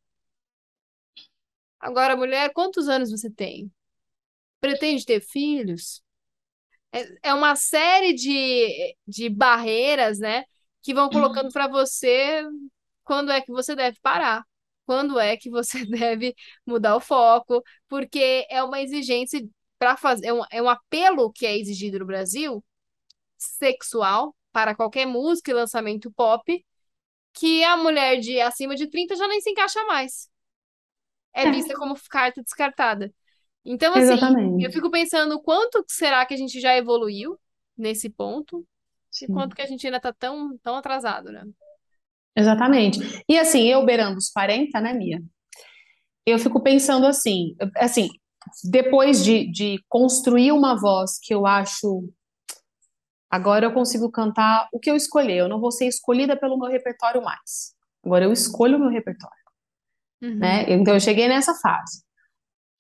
[1.80, 3.72] Agora, mulher, quantos anos você tem?
[4.62, 6.04] Pretende ter filhos?
[6.92, 10.44] É, é uma série de, de barreiras, né,
[10.82, 12.44] que vão colocando para você
[13.04, 14.44] quando é que você deve parar,
[14.86, 19.42] quando é que você deve mudar o foco, porque é uma exigência
[19.80, 22.64] para fazer, é um, é um apelo que é exigido no Brasil,
[23.38, 26.66] sexual, para qualquer música e lançamento pop,
[27.34, 30.30] que a mulher de acima de 30 já nem se encaixa mais.
[31.34, 33.14] É É, vista como carta descartada.
[33.66, 34.72] Então, assim, eu exatamente.
[34.72, 37.40] fico pensando quanto será que a gente já evoluiu
[37.78, 38.68] nesse ponto
[39.22, 41.44] e quanto Sim, que a gente ainda tá tão, tão atrasado, né?
[42.36, 43.00] exatamente.
[43.28, 45.22] E assim, eu beirando os 40, né, Mia?
[46.26, 48.10] Eu fico pensando assim, assim,
[48.64, 52.04] depois de, de construir uma voz que eu acho,
[53.30, 56.70] agora eu consigo cantar o que eu escolher, eu não vou ser escolhida pelo meu
[56.70, 57.74] repertório mais.
[58.04, 59.36] Agora eu escolho o meu repertório,
[60.22, 60.62] Uhum.
[60.62, 60.66] né?
[60.72, 62.04] Então eu cheguei nessa fase.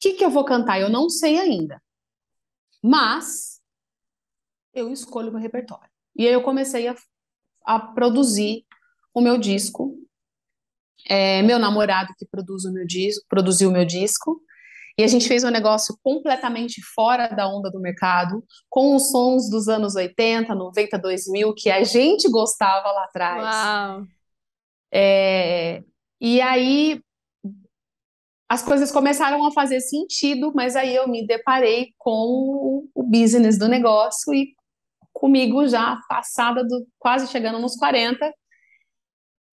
[0.05, 0.79] O que que eu vou cantar?
[0.79, 1.81] Eu não sei ainda,
[2.79, 3.59] mas
[4.71, 5.89] eu escolho o meu repertório.
[6.15, 6.95] E aí eu comecei a,
[7.65, 8.67] a produzir
[9.15, 9.97] o meu disco.
[11.09, 14.39] É meu namorado que produz o meu disco, produziu o meu disco.
[14.95, 19.49] E a gente fez um negócio completamente fora da onda do mercado, com os sons
[19.49, 23.43] dos anos 80, 90, 2000, que a gente gostava lá atrás.
[23.43, 24.07] Uau!
[24.93, 25.83] É,
[26.21, 27.01] e aí
[28.47, 33.67] as coisas começaram a fazer sentido, mas aí eu me deparei com o, business do
[33.67, 34.53] negócio e
[35.11, 38.31] comigo já passada do quase chegando nos 40.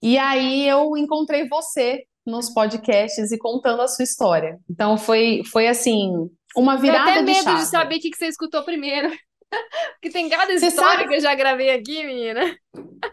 [0.03, 4.59] E aí eu encontrei você nos podcasts e contando a sua história.
[4.71, 6.13] Então foi foi assim,
[6.57, 7.65] uma até virada de medo de chave.
[7.67, 9.09] saber o que que você escutou primeiro,
[9.95, 12.57] porque tem cada Você história sabe, que eu já gravei aqui, menina.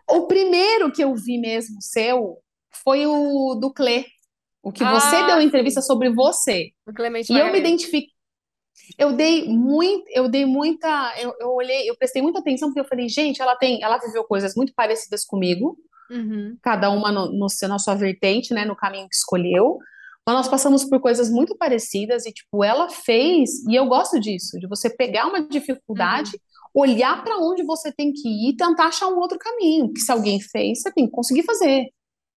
[0.09, 2.37] o primeiro que eu vi mesmo seu
[2.83, 4.05] foi o do Clê,
[4.61, 6.71] o que você deu Ah, entrevista sobre você.
[6.87, 8.09] o Clemente E eu me identifiquei,
[8.97, 12.87] eu dei muito, eu dei muita, eu, eu olhei, eu prestei muita atenção porque eu
[12.87, 15.77] falei, gente, ela tem, ela viveu coisas muito parecidas comigo,
[16.09, 19.77] Uhum, cada uma no, no na sua vertente, né, no caminho que escolheu.
[20.25, 24.59] Mas nós passamos por coisas muito parecidas e, tipo, ela fez, e eu gosto disso,
[24.59, 26.31] de você pegar uma dificuldade,
[26.75, 29.99] uhum, olhar para onde você tem que ir e tentar achar um outro caminho, que
[29.99, 31.85] se alguém fez, você tem que conseguir fazer.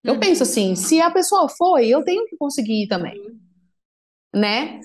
[0.04, 3.20] Eu penso uhum, assim, se a pessoa foi, eu tenho que conseguir ir também,
[4.34, 4.80] né?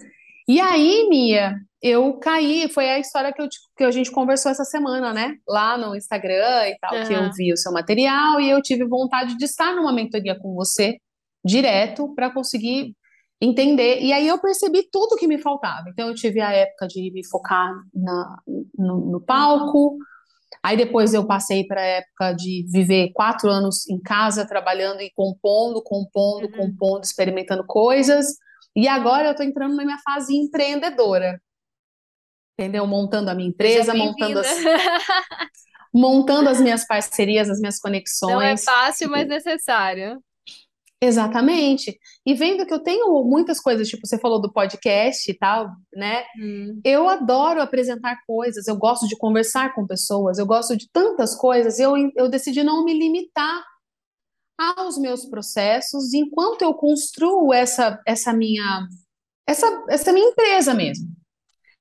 [0.49, 4.65] E aí, Mia, eu caí, foi a história que, eu, que a gente conversou essa
[4.65, 5.37] semana, né?
[5.47, 9.37] Lá no Instagram e tal, que eu vi o seu material e eu tive vontade
[9.37, 10.99] de estar numa mentoria com você,
[11.45, 12.95] direto, para conseguir
[13.41, 14.01] entender.
[14.01, 15.89] E aí eu percebi tudo que me faltava.
[15.91, 18.39] Então, eu tive a época de me focar na,
[18.79, 19.99] no, no palco,
[20.65, 25.13] aí depois eu passei para a época de viver quatro anos em casa, trabalhando e
[25.15, 26.53] compondo, compondo, uhum.
[26.53, 28.39] compondo, experimentando coisas.
[28.75, 31.39] E agora eu estou entrando na minha fase empreendedora,
[32.59, 32.87] entendeu?
[32.87, 34.41] Montando a minha empresa, montando bem-vinda.
[34.41, 35.51] as,
[35.93, 38.65] montando as minhas parcerias, as minhas Não é conexões.
[38.65, 40.19] fácil, mas necessário.
[41.05, 41.99] Exatamente.
[42.25, 46.25] E vendo que eu tenho muitas coisas, tipo, você falou do podcast e tal, né?
[46.41, 51.37] Hum, Eu adoro apresentar coisas, eu gosto de conversar com pessoas, eu gosto de tantas
[51.37, 53.63] coisas, eu, eu decidi não me limitar
[54.77, 58.87] aos meus processos enquanto eu construo essa, essa minha
[59.47, 61.07] essa, essa minha empresa mesmo.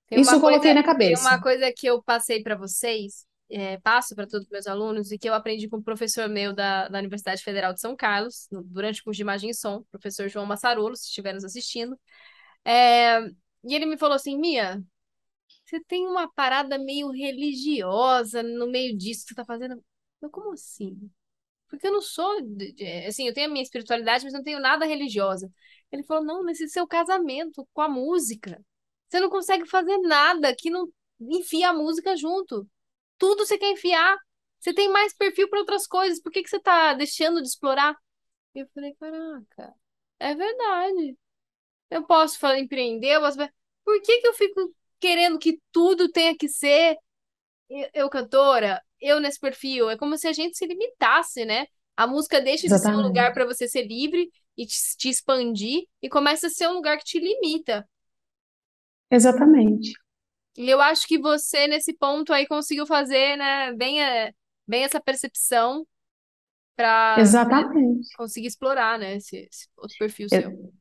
[0.10, 1.22] Tem Isso eu coloquei coisa, na tem cabeça.
[1.22, 5.18] uma coisa que eu passei para vocês, é, passo para todos os meus alunos, e
[5.20, 8.64] que eu aprendi com um professor meu da, da Universidade Federal de São Carlos, no-
[8.64, 12.00] durante o curso de Imagem e Som, professor João Massarolo, se estiver nos assistindo.
[12.66, 13.20] É,
[13.66, 14.84] e ele me falou assim, Mia,
[15.66, 19.84] você tem uma parada meio religiosa no meio disso que você tá fazendo.
[20.22, 21.10] Eu, como assim?
[21.70, 22.32] Porque eu não sou,
[23.08, 25.52] assim, eu tenho a minha espiritualidade, mas não tenho nada religiosa.
[25.92, 28.64] Ele falou, não, nesse seu casamento com a música,
[29.10, 30.88] você não consegue fazer nada que não
[31.20, 32.68] enfia a música junto.
[33.24, 34.18] Tudo você quer enfiar.
[34.60, 36.22] Você tem mais perfil para outras coisas.
[36.22, 37.96] Por que que você tá deixando de explorar?
[38.56, 39.74] E eu falei, caraca,
[40.20, 41.18] é verdade.
[41.90, 43.38] Eu posso fa- empreender, eu posso...
[43.86, 46.98] Por que que eu fico querendo que tudo tenha que ser
[47.94, 49.90] eu, cantora, eu nesse perfil?
[49.90, 51.66] É como se a gente se limitasse, né?
[51.96, 55.84] A música deixa de ser um lugar para você ser livre e te, te expandir
[56.02, 57.88] e começa a ser um lugar que te limita.
[59.10, 59.94] Exatamente.
[60.56, 64.32] E eu acho que você, nesse ponto aí, conseguiu fazer, né, bem, é,
[64.68, 65.86] bem essa percepção
[66.76, 67.16] para
[68.18, 70.72] conseguir explorar, né, esse, esse outro perfil seu.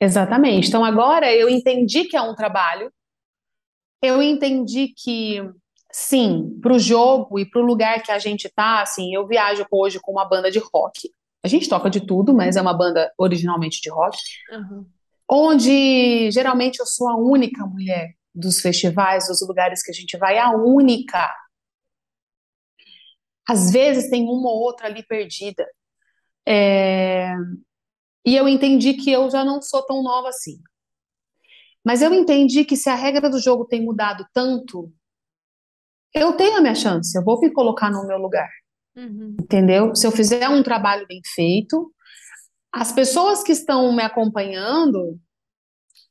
[0.00, 0.68] Exatamente.
[0.68, 2.92] Então agora eu entendi que é um trabalho.
[4.02, 5.40] Eu entendi que
[5.90, 9.66] sim, para o jogo e para o lugar que a gente tá, assim, eu viajo
[9.70, 11.10] hoje com uma banda de rock.
[11.42, 14.18] A gente toca de tudo, mas é uma banda originalmente de rock.
[14.52, 14.86] Uhum.
[15.28, 20.38] Onde geralmente eu sou a única mulher dos festivais, dos lugares que a gente vai,
[20.38, 21.34] a única.
[23.48, 25.66] Às vezes tem uma ou outra ali perdida.
[26.46, 27.32] É...
[28.24, 30.60] E eu entendi que eu já não sou tão nova assim.
[31.84, 34.92] Mas eu entendi que se a regra do jogo tem mudado tanto,
[36.12, 38.50] eu tenho a minha chance, eu vou me colocar no meu lugar.
[38.96, 39.36] Uhum.
[39.40, 39.94] Entendeu?
[39.94, 41.92] Se eu fizer um trabalho bem feito,
[42.72, 45.18] as pessoas que estão me acompanhando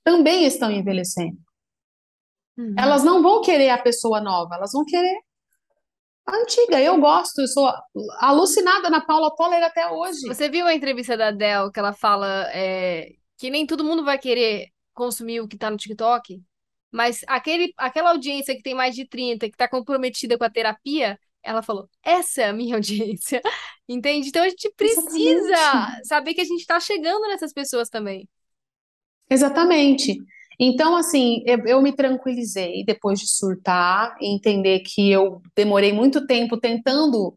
[0.04, 1.38] também estão envelhecendo.
[2.58, 2.76] Uhum.
[2.78, 5.20] Elas não vão querer a pessoa nova, elas vão querer
[6.26, 6.82] a antiga.
[6.82, 7.72] Eu gosto, eu sou
[8.20, 10.28] alucinada na Paula Toller até hoje.
[10.28, 14.18] Você viu a entrevista da Adele que ela fala é, que nem todo mundo vai
[14.18, 16.42] querer consumir o que tá no TikTok,
[16.92, 21.20] mas aquele, aquela audiência que tem mais de 30, que tá comprometida com a terapia,
[21.44, 23.42] ela falou: essa é a minha audiência.
[23.88, 24.30] Entende?
[24.30, 26.08] Então a gente precisa Exatamente.
[26.08, 28.28] saber que a gente tá chegando nessas pessoas também.
[29.30, 30.18] Exatamente.
[30.60, 36.26] Então, assim, eu, eu me tranquilizei depois de surtar e entender que eu demorei muito
[36.26, 37.36] tempo tentando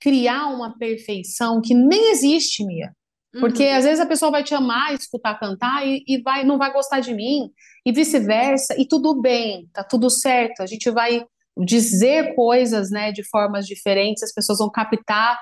[0.00, 2.92] criar uma perfeição que nem existe, Mia.
[3.40, 3.76] Porque Uhum.
[3.76, 7.00] às vezes a pessoa vai te amar, escutar cantar e, e vai, não vai gostar
[7.00, 7.50] de mim,
[7.84, 10.60] e vice-versa, e tudo bem, tá tudo certo.
[10.60, 11.24] A gente vai
[11.56, 15.38] dizer coisas, né, de formas diferentes, as pessoas vão captar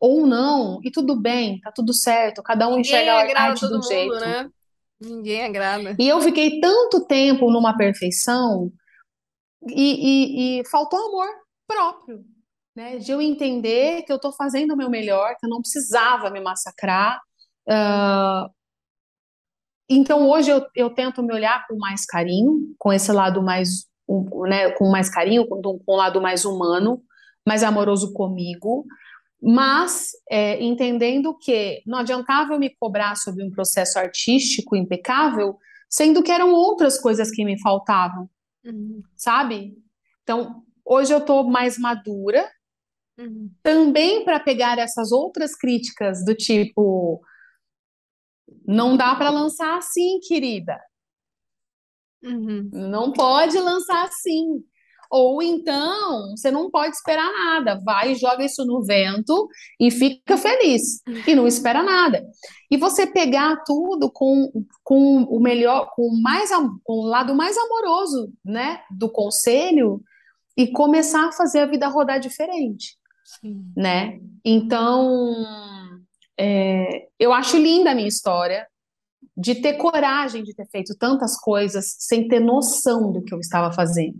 [0.00, 2.42] ou não, e tudo bem, tá tudo certo.
[2.42, 4.14] Cada um enxerga Ninguém a agrada arte um mundo, jeito.
[4.20, 4.48] né?
[5.00, 5.94] Ninguém agrada.
[5.98, 8.72] E eu fiquei tanto tempo numa perfeição
[9.68, 11.28] e, e- e faltou amor
[11.66, 12.24] próprio,
[12.74, 12.98] né?
[12.98, 16.40] De eu entender que eu estou fazendo o meu melhor, que eu não precisava me
[16.40, 17.20] massacrar.
[17.68, 18.48] Ah,
[19.88, 24.42] então hoje eu, eu tento me olhar com mais carinho, com esse lado mais, um,
[24.48, 27.02] né, com mais carinho, com, com um lado mais humano,
[27.46, 28.84] mais amoroso comigo,
[29.40, 35.56] mas é, entendendo que não adiantava eu me cobrar sobre um processo artístico impecável,
[35.88, 38.28] sendo que eram outras coisas que me faltavam,
[38.64, 39.00] Uhum.
[39.16, 39.74] sabe?
[40.22, 42.50] Então, hoje eu tô mais madura,
[43.18, 43.50] Uhum.
[43.62, 47.20] também para pegar essas outras críticas do tipo,
[48.66, 50.78] não dá para lançar assim, querida.
[52.22, 52.68] Uhum.
[52.72, 54.64] Não pode lançar assim.
[55.10, 57.80] Ou então, você não pode esperar nada.
[57.82, 59.48] Vai, joga isso no vento
[59.80, 61.02] e fica feliz.
[61.26, 62.26] E não espera nada.
[62.70, 64.50] E você pegar tudo com,
[64.84, 66.50] com o melhor, com o mais,
[66.84, 70.02] com o lado mais amoroso, né, do conselho
[70.56, 73.72] e começar a fazer a vida rodar diferente, Sim.
[73.76, 74.20] né?
[74.44, 75.46] Então,
[76.38, 78.66] é, eu acho linda a minha história
[79.36, 83.72] de ter coragem de ter feito tantas coisas sem ter noção do que eu estava
[83.72, 84.18] fazendo.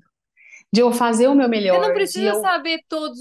[0.72, 2.40] De eu fazer o meu Você não melhor, precisa eu.
[2.40, 3.18] saber todos,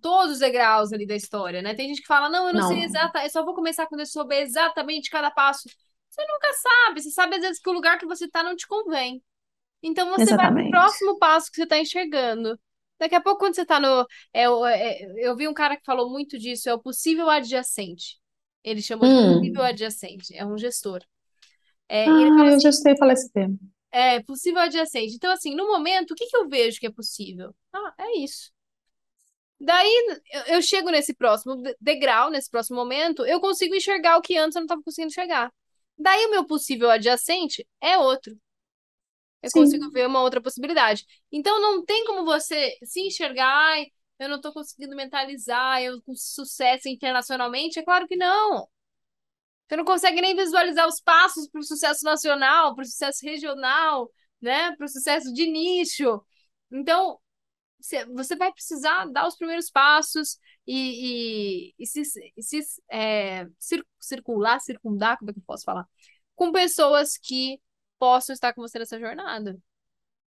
[0.00, 1.74] todos os degraus ali da história, né?
[1.74, 4.00] Tem gente que fala, não, eu não sei Não, exata, eu só vou começar quando
[4.00, 5.62] eu souber exatamente cada passo.
[6.08, 8.66] Você nunca sabe, você sabe às vezes que o lugar que você tá não te
[8.66, 9.22] convém.
[9.82, 10.70] Então você vai pro exatamente.
[10.70, 12.58] próximo passo que você tá enxergando.
[12.98, 14.06] Daqui a pouco, quando você tá no.
[14.32, 18.18] É, é- eu vi um cara que falou muito disso, é o possível adjacente.
[18.64, 19.64] Ele chamou de possível Hum.
[19.64, 21.00] adjacente, é um gestor.
[21.88, 23.58] É, Ah, eu assim, já sei falar esse termo.
[23.94, 25.14] É possível adjacente.
[25.14, 27.54] Então, assim, no momento, o que que eu vejo que é possível?
[27.72, 28.52] Ah, é isso.
[29.60, 29.88] Daí
[30.48, 34.56] eu, chego nesse próximo de- degrau, nesse próximo momento, eu consigo enxergar o que antes
[34.56, 35.52] eu não estava conseguindo enxergar.
[35.98, 38.36] Daí o meu possível adjacente é outro.
[39.42, 41.04] Eu consigo Sim, ver uma outra possibilidade.
[41.30, 43.76] Então não tem como você se enxergar,
[44.18, 47.78] eu não estou conseguindo mentalizar, eu com sucesso internacionalmente.
[47.78, 48.68] É claro que não.
[49.68, 54.10] Você não consegue nem visualizar os passos para o sucesso nacional, para o sucesso regional,
[54.40, 54.74] né?
[54.76, 56.22] Para o sucesso de nicho.
[56.70, 57.18] Então,
[58.14, 62.02] você vai precisar dar os primeiros passos e, e, e se,
[62.36, 62.60] e se
[62.90, 65.86] é, cir- circular, circundar, como é que eu posso falar?
[66.34, 67.60] Com pessoas que
[67.98, 69.58] possam estar com você nessa jornada.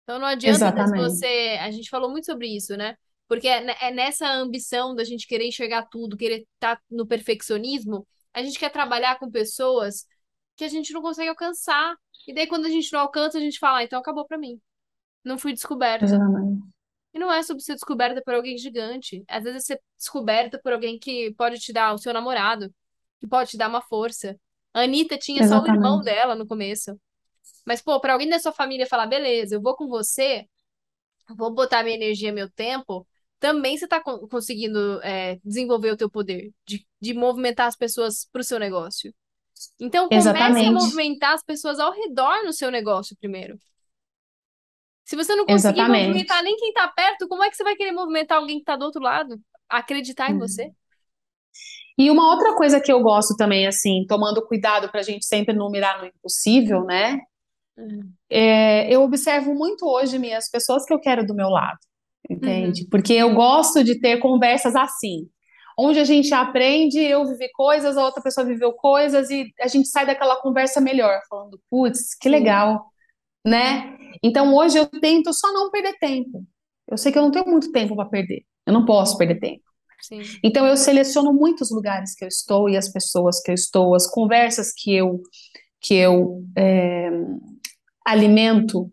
[0.03, 1.57] Então não adianta você.
[1.61, 2.97] A gente falou muito sobre isso, né?
[3.27, 8.41] Porque é, é nessa ambição da gente querer enxergar tudo, querer estar no perfeccionismo, a
[8.43, 10.05] gente quer trabalhar com pessoas
[10.55, 11.95] que a gente não consegue alcançar.
[12.27, 14.59] E daí, quando a gente não alcança, a gente fala, ah, então acabou pra mim.
[15.23, 16.05] Não fui descoberta.
[16.05, 16.63] Exatamente.
[17.13, 19.23] E não é sobre ser descoberta por alguém gigante.
[19.27, 22.73] Às vezes é ser descoberta por alguém que pode te dar o seu namorado.
[23.19, 24.39] que pode te dar uma força.
[24.73, 26.05] A Anitta tinha só o irmão Exatamente.
[26.05, 26.99] dela no começo.
[27.65, 30.45] Mas, pô, pra alguém da sua família falar, beleza, eu vou com você,
[31.37, 33.05] vou botar minha energia, meu tempo,
[33.39, 38.27] também você tá con- conseguindo é, desenvolver o teu poder de, de movimentar as pessoas
[38.31, 39.13] pro seu negócio.
[39.79, 43.57] Então, comece a movimentar as pessoas ao redor no seu negócio primeiro.
[45.05, 46.43] Se você não conseguir movimentar Exatamente.
[46.43, 48.85] nem quem tá perto, como é que você vai querer movimentar alguém que tá do
[48.85, 49.39] outro lado?
[49.67, 50.71] Acreditar em você?
[51.97, 55.53] E uma outra coisa que eu gosto também, assim, tomando cuidado para a gente sempre
[55.53, 57.19] não mirar no impossível, né?
[57.75, 58.13] Uhum.
[58.29, 61.79] É, eu observo muito hoje minhas pessoas que eu quero do meu lado,
[62.29, 62.37] Uhum.
[62.37, 62.87] entende?
[62.89, 65.27] Porque eu gosto de ter conversas assim,
[65.77, 69.87] onde a gente aprende, eu vivi coisas, a outra pessoa viveu coisas e a gente
[69.87, 72.35] sai daquela conversa melhor, falando, putz, que Sim.
[72.35, 72.85] legal,
[73.45, 73.97] né?
[74.21, 76.45] Então hoje eu tento só não perder tempo.
[76.87, 79.63] Eu sei que eu não tenho muito tempo para perder, eu não posso perder tempo.
[80.01, 80.21] Sim.
[80.43, 84.09] Então eu seleciono muitos lugares que eu estou e as pessoas que eu estou, as
[84.09, 85.21] conversas que eu
[85.81, 87.09] que eu é,
[88.05, 88.91] alimento,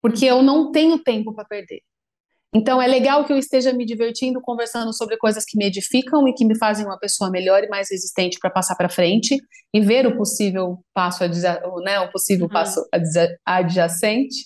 [0.00, 1.82] porque eu não tenho tempo para perder.
[2.54, 6.32] Então é legal que eu esteja me divertindo, conversando sobre coisas que me edificam e
[6.32, 9.36] que me fazem uma pessoa melhor e mais resistente para passar para frente
[9.72, 11.24] e ver o possível passo,
[11.82, 12.52] né, o possível Uhum.
[12.52, 12.86] passo
[13.44, 14.44] adjacente,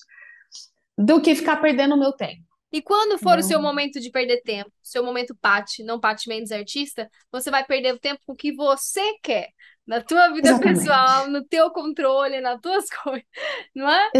[0.96, 2.42] do que ficar perdendo o meu tempo.
[2.72, 6.52] E quando for o seu momento de perder tempo, seu momento Paty, não Paty Mendes
[6.52, 9.48] artista, você vai perder o tempo com o que você quer,
[9.88, 10.58] na tua vida Exatamente.
[10.60, 13.26] pessoal, no teu controle, nas tuas coisas,
[13.76, 14.12] não é?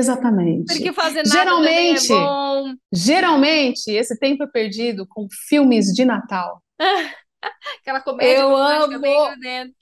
[0.67, 0.95] Porque Exatamente.
[0.95, 2.75] fazer nada é Geralmente, bom.
[2.93, 6.63] geralmente esse tempo é perdido com filmes de Natal.
[7.81, 9.75] Aquela comédia Eu bem amo, grudenta.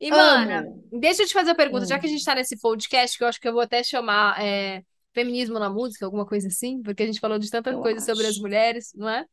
[0.00, 0.84] E, mana, amo.
[0.92, 3.24] deixa eu te fazer a pergunta, já que a Hum, gente tá nesse podcast, que
[3.24, 4.82] eu acho que eu vou até chamar é,
[5.14, 8.26] Feminismo na Música, alguma coisa assim, porque a gente falou de tanta eu coisa sobre
[8.26, 8.40] as acho.
[8.40, 9.24] mulheres, não é?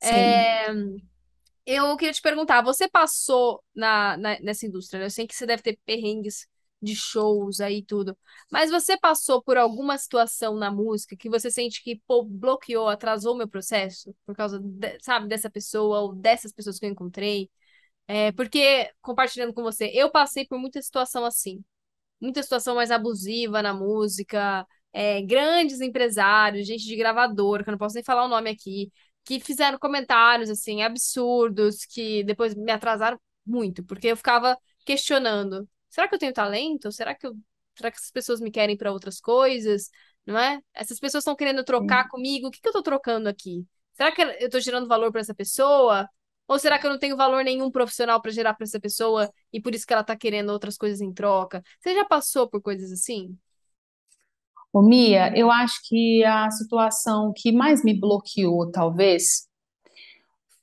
[0.00, 0.56] Sim.
[0.60, 0.72] É,
[1.66, 5.06] Eu queria te perguntar, você passou na, na- nessa indústria, né?
[5.06, 6.46] Eu sei que você deve ter perrengues
[6.80, 8.16] de shows aí e tudo,
[8.50, 13.34] mas você passou por alguma situação na música que você sente que, pô, bloqueou, atrasou
[13.34, 17.50] o meu processo por causa, de- sabe, dessa pessoa ou dessas pessoas que eu encontrei?
[18.08, 21.64] É, porque, compartilhando com você, eu passei por muita situação assim,
[22.20, 27.78] muita situação mais abusiva na música, é, grandes empresários, gente de gravadora, que eu não
[27.78, 28.90] posso nem falar o nome aqui,
[29.26, 36.08] que fizeram comentários assim absurdos, que depois me atrasaram muito, porque eu ficava questionando: será
[36.08, 36.92] que eu tenho talento?
[36.92, 37.36] Será que eu,
[37.76, 39.90] será que essas pessoas me querem para outras coisas?
[40.24, 40.60] Não é?
[40.72, 42.10] Essas pessoas estão querendo trocar sim.
[42.10, 43.66] comigo, o que que eu estou trocando aqui?
[43.94, 46.08] Será que eu estou gerando valor para essa pessoa?
[46.48, 49.60] Ou será que eu não tenho valor nenhum profissional para gerar para essa pessoa e
[49.60, 51.62] por isso que ela tá querendo outras coisas em troca?
[51.80, 53.36] Você já passou por coisas assim?
[54.76, 59.48] Ô, Mia, eu acho que a situação que mais me bloqueou, talvez,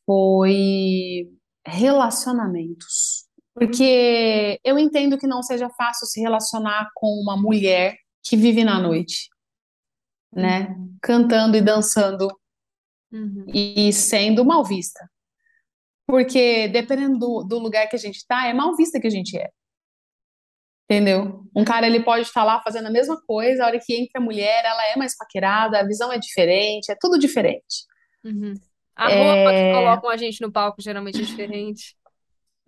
[0.06, 1.32] foi
[1.66, 3.26] relacionamentos.
[3.56, 8.80] Porque eu entendo que não seja fácil se relacionar com uma mulher que vive na
[8.80, 9.30] noite,
[10.32, 10.68] né?
[10.68, 12.28] Uhum, Cantando e dançando
[13.12, 15.10] uhum, e sendo mal vista.
[16.06, 19.36] Porque dependendo do, do lugar que a gente tá, é mal vista que a gente
[19.36, 19.50] é.
[20.90, 21.44] Entendeu?
[21.56, 24.24] Um cara ele pode estar lá fazendo a mesma coisa, a hora que entra a
[24.24, 27.86] mulher, ela é mais paquerada, a visão é diferente, é tudo diferente.
[28.24, 28.54] uhum.
[28.96, 31.96] A roupa que É, colocam a gente no palco geralmente é diferente.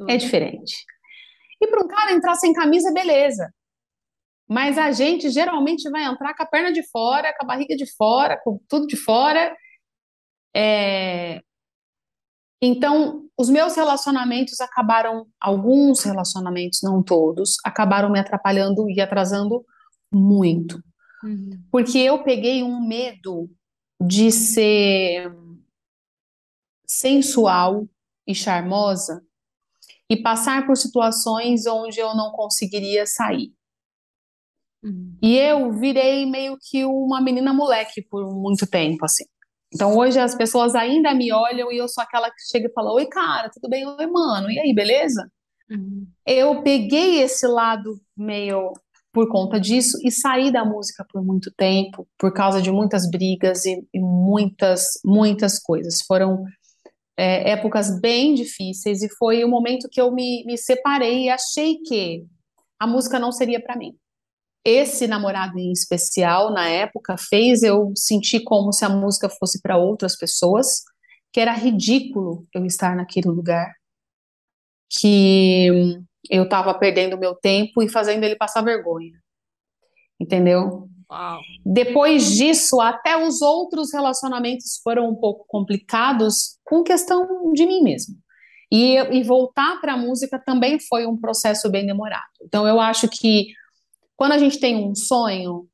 [0.07, 0.83] é diferente.
[1.61, 3.53] E para um cara entrar sem camisa, beleza.
[4.47, 7.85] Mas a gente geralmente vai entrar com a perna de fora, com a barriga de
[7.95, 9.55] fora, com tudo de fora.
[10.55, 11.41] É,
[12.65, 19.63] Então, os meus relacionamentos acabaram, alguns relacionamentos, não todos, acabaram me atrapalhando e atrasando
[20.11, 20.81] muito.
[21.23, 23.49] Uhum, Porque eu peguei um medo
[24.01, 25.31] de ser
[26.87, 27.87] sensual
[28.27, 29.23] e charmosa
[30.09, 33.53] e passar por situações onde eu não conseguiria sair.
[34.83, 39.25] uhum, E eu virei meio que uma menina moleque por muito tempo, assim.
[39.75, 42.93] Então hoje as pessoas ainda me olham e eu sou aquela que chega e fala:
[42.93, 43.85] Oi, cara, tudo bem?
[43.85, 45.29] Oi, mano, e aí, beleza?
[45.69, 48.71] uhum, Eu peguei esse lado meio
[49.11, 53.65] por conta disso e saí da música por muito tempo, por causa de muitas brigas
[53.65, 56.01] e, e muitas, muitas coisas.
[56.07, 56.45] Foram
[57.17, 61.77] é, épocas bem difíceis e foi o momento que eu me, me separei e achei
[61.85, 62.25] que
[62.79, 63.93] a música não seria para mim.
[64.65, 69.77] Esse namorado em especial, na época, fez eu sentir como se a música fosse para
[69.77, 70.81] outras pessoas,
[71.31, 73.71] que era ridículo eu estar naquele lugar,
[74.89, 75.99] que
[76.31, 79.13] eu estava perdendo meu tempo e fazendo ele passar vergonha,
[80.19, 80.89] entendeu?
[81.11, 81.39] Uau.
[81.63, 88.15] Depois disso, até os outros relacionamentos foram um pouco complicados com questão de mim mesmo.
[88.71, 92.23] E, e voltar para a música também foi um processo bem demorado.
[92.41, 93.47] Então, eu acho que
[94.15, 95.67] quando a gente tem um sonho,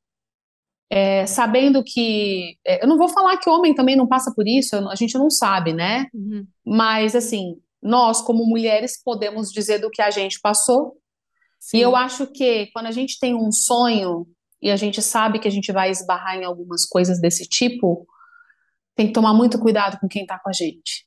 [0.90, 2.56] é, sabendo que.
[2.66, 5.30] É, eu não vou falar que homem também não passa por isso, a gente não
[5.30, 6.06] sabe, né?
[6.12, 6.46] Uhum.
[6.64, 10.96] Mas, assim, nós, como mulheres, podemos dizer do que a gente passou.
[11.58, 11.78] Sim.
[11.78, 14.26] E eu acho que quando a gente tem um sonho
[14.60, 18.06] e a gente sabe que a gente vai esbarrar em algumas coisas desse tipo,
[18.94, 21.06] tem que tomar muito cuidado com quem tá com a gente.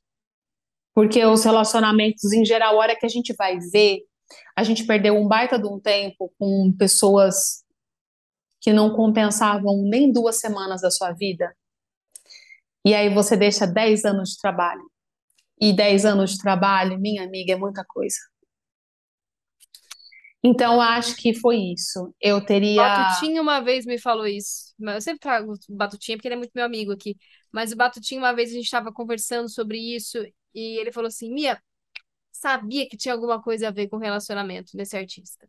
[0.93, 3.99] Porque os relacionamentos, em geral, a hora que a gente vai ver,
[4.55, 7.63] a gente perdeu um baita de um tempo com pessoas
[8.61, 11.55] que não compensavam nem duas semanas da sua vida.
[12.85, 14.81] E aí você deixa 10 anos de trabalho.
[15.59, 18.17] E 10 anos de trabalho, minha amiga, é muita coisa.
[20.43, 22.13] Então, acho que foi isso.
[22.21, 22.83] Eu teria.
[22.83, 24.75] Batutinha uma vez me falou isso.
[24.79, 27.17] Eu sempre trago o Batutinha porque ele é muito meu amigo aqui.
[27.51, 30.19] Mas o Batutinha, uma vez a gente estava conversando sobre isso
[30.53, 31.59] e ele falou assim: Mia,
[32.35, 35.47] sabia que tinha alguma coisa a ver com relacionamento desse artista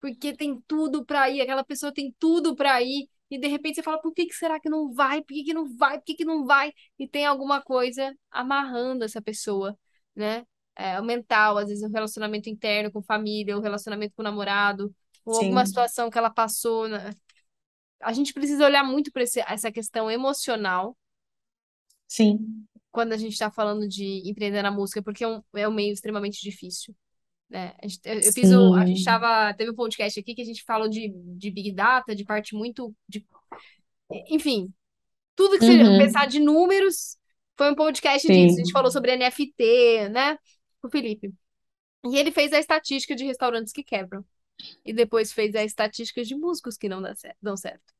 [0.00, 3.82] porque tem tudo para ir, aquela pessoa tem tudo para ir, e de repente você
[3.82, 5.20] fala, por que, que será que não vai?
[5.20, 5.98] Por que, que não vai?
[5.98, 6.72] Por que, que não vai?
[6.98, 9.78] E tem alguma coisa amarrando essa pessoa,
[10.16, 10.44] né?
[10.74, 14.92] É, o mental, às vezes o relacionamento interno com família, o relacionamento com o namorado,
[15.24, 15.44] ou Sim.
[15.44, 16.88] alguma situação que ela passou.
[16.88, 17.10] Né?
[18.00, 20.96] A gente precisa olhar muito para essa questão emocional
[22.08, 22.66] Sim.
[22.90, 25.92] Quando a gente está falando de empreender na música, porque é um, é um meio
[25.92, 26.94] extremamente difícil
[27.50, 27.74] né?
[27.82, 30.62] A gente, eu fiz o, a gente tava, teve um podcast aqui que a gente
[30.62, 33.26] falou de, de Big Data, de parte muito de,
[34.28, 34.72] enfim,
[35.34, 35.98] tudo que você Uhum.
[35.98, 37.18] pensar de números
[37.56, 38.46] foi um podcast Sim.
[38.46, 38.60] disso.
[38.60, 40.38] A gente falou sobre NFT, né?
[40.82, 41.32] O Felipe.
[42.06, 44.24] E ele fez a estatística de restaurantes que quebram.
[44.84, 47.92] E depois fez a estatística de músicos que não dá certo, dão certo.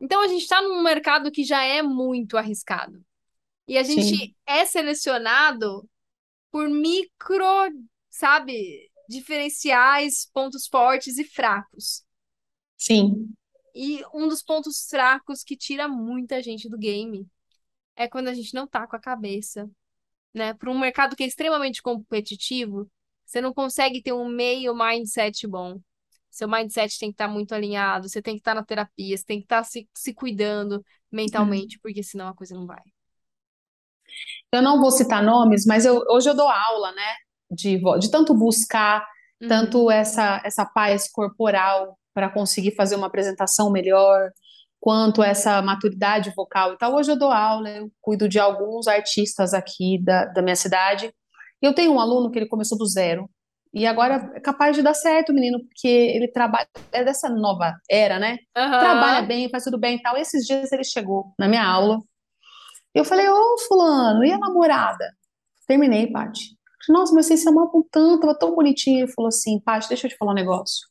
[0.00, 3.04] Então a gente está num mercado que já é muito arriscado.
[3.66, 4.34] E a gente Sim.
[4.46, 5.88] é selecionado
[6.50, 7.44] por micro,
[8.08, 12.04] sabe, diferenciais, pontos fortes e fracos.
[12.76, 13.32] Sim.
[13.74, 17.26] E um dos pontos fracos que tira muita gente do game
[17.94, 19.68] é quando a gente não tá com a cabeça,
[20.32, 20.54] né?
[20.54, 22.90] Para um mercado que é extremamente competitivo,
[23.24, 25.80] você não consegue ter um meio mindset bom.
[26.36, 29.16] Seu mindset tem que estar tá muito alinhado, você tem que estar tá na terapia,
[29.16, 32.82] você tem que estar tá se, se cuidando mentalmente, porque senão a coisa não vai.
[34.52, 37.14] Eu não vou citar nomes, mas eu, hoje eu dou aula, né?
[37.50, 39.06] De, de tanto buscar,
[39.40, 39.48] Uhum.
[39.48, 44.30] tanto essa, essa paz corporal para conseguir fazer uma apresentação melhor,
[44.78, 46.94] quanto essa maturidade vocal e tal.
[46.94, 51.12] Hoje eu dou aula, eu cuido de alguns artistas aqui da, da minha cidade.
[51.60, 53.28] Eu tenho um aluno que ele começou do zero.
[53.76, 58.18] E agora é capaz de dar certo, menino, porque ele trabalha, é dessa nova era,
[58.18, 58.38] né?
[58.56, 58.70] Uhum.
[58.70, 60.16] Trabalha bem, faz tudo bem e tal.
[60.16, 61.98] Esses dias ele chegou na minha aula,
[62.94, 65.12] eu falei, ô fulano, e a namorada?
[65.66, 66.56] Terminei, Paty.
[66.88, 69.00] Nossa, mas vocês se amavam tanto, tava tão bonitinho.
[69.00, 70.88] Ele falou assim, Paty, deixa eu te falar um negócio.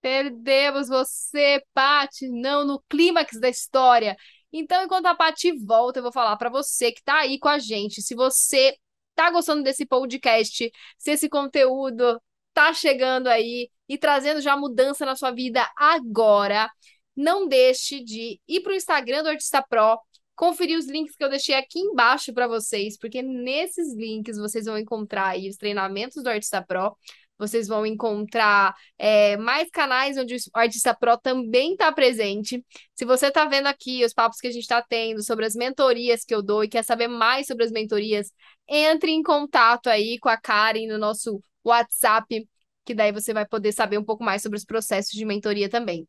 [0.00, 4.16] Perdemos você, Paty, não no clímax da história.
[4.50, 7.58] Então, enquanto a Paty volta, eu vou falar para você que tá aí com a
[7.58, 8.00] gente.
[8.00, 8.74] Se você
[9.16, 12.20] tá gostando desse podcast, se esse conteúdo
[12.54, 16.70] tá chegando aí e trazendo já mudança na sua vida agora,
[17.16, 19.98] não deixe de ir pro Instagram do Artista Pro,
[20.34, 24.78] conferir os links que eu deixei aqui embaixo para vocês, porque nesses links vocês vão
[24.78, 26.94] encontrar os treinamentos do Artista Pro,
[27.38, 32.64] vocês vão encontrar é, mais canais onde o Artista Pro também está presente.
[32.94, 36.24] Se você está vendo aqui os papos que a gente está tendo sobre as mentorias
[36.24, 38.32] que eu dou e quer saber mais sobre as mentorias,
[38.68, 42.48] entre em contato aí com a Karen no nosso WhatsApp,
[42.84, 46.06] que daí você vai poder saber um pouco mais sobre os processos de mentoria também.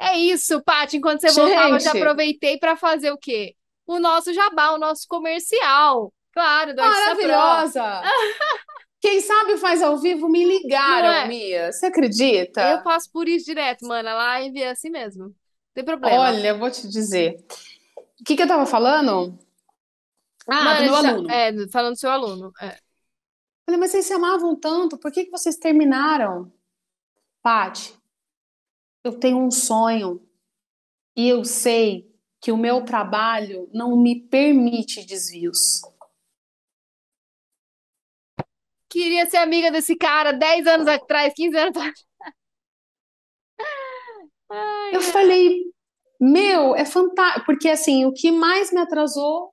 [0.00, 0.98] É isso, Paty.
[0.98, 1.38] Enquanto você Gente.
[1.38, 3.56] voltava, eu já aproveitei para fazer o quê?
[3.88, 6.12] o nosso jabá, o nosso comercial.
[6.32, 8.02] Claro, do Maravilhosa!
[9.00, 11.28] Quem sabe faz ao vivo, me ligaram, é?
[11.28, 11.72] Mia.
[11.72, 12.72] Você acredita?
[12.72, 14.08] Eu passo por isso direto, mano.
[14.08, 15.24] A live é assim mesmo.
[15.24, 15.34] Não
[15.74, 16.16] tem problema.
[16.22, 17.44] Olha, eu vou te dizer.
[18.20, 19.38] O que, que eu tava falando?
[20.48, 21.30] Ah, do meu aluno.
[21.30, 22.52] É, falando do seu aluno.
[22.60, 22.78] É.
[23.64, 26.50] Falei, mas vocês se amavam tanto, por que, que vocês terminaram?
[27.42, 27.94] Paty,
[29.04, 30.26] eu tenho um sonho
[31.14, 32.10] e eu sei
[32.40, 35.82] que o meu trabalho não me permite desvios.
[38.88, 41.94] Queria ser amiga desse cara 10 anos atrás, 15 anos atrás.
[44.50, 45.64] Ai, Eu falei,
[46.20, 49.52] meu, é fantástico, porque assim, o que mais me atrasou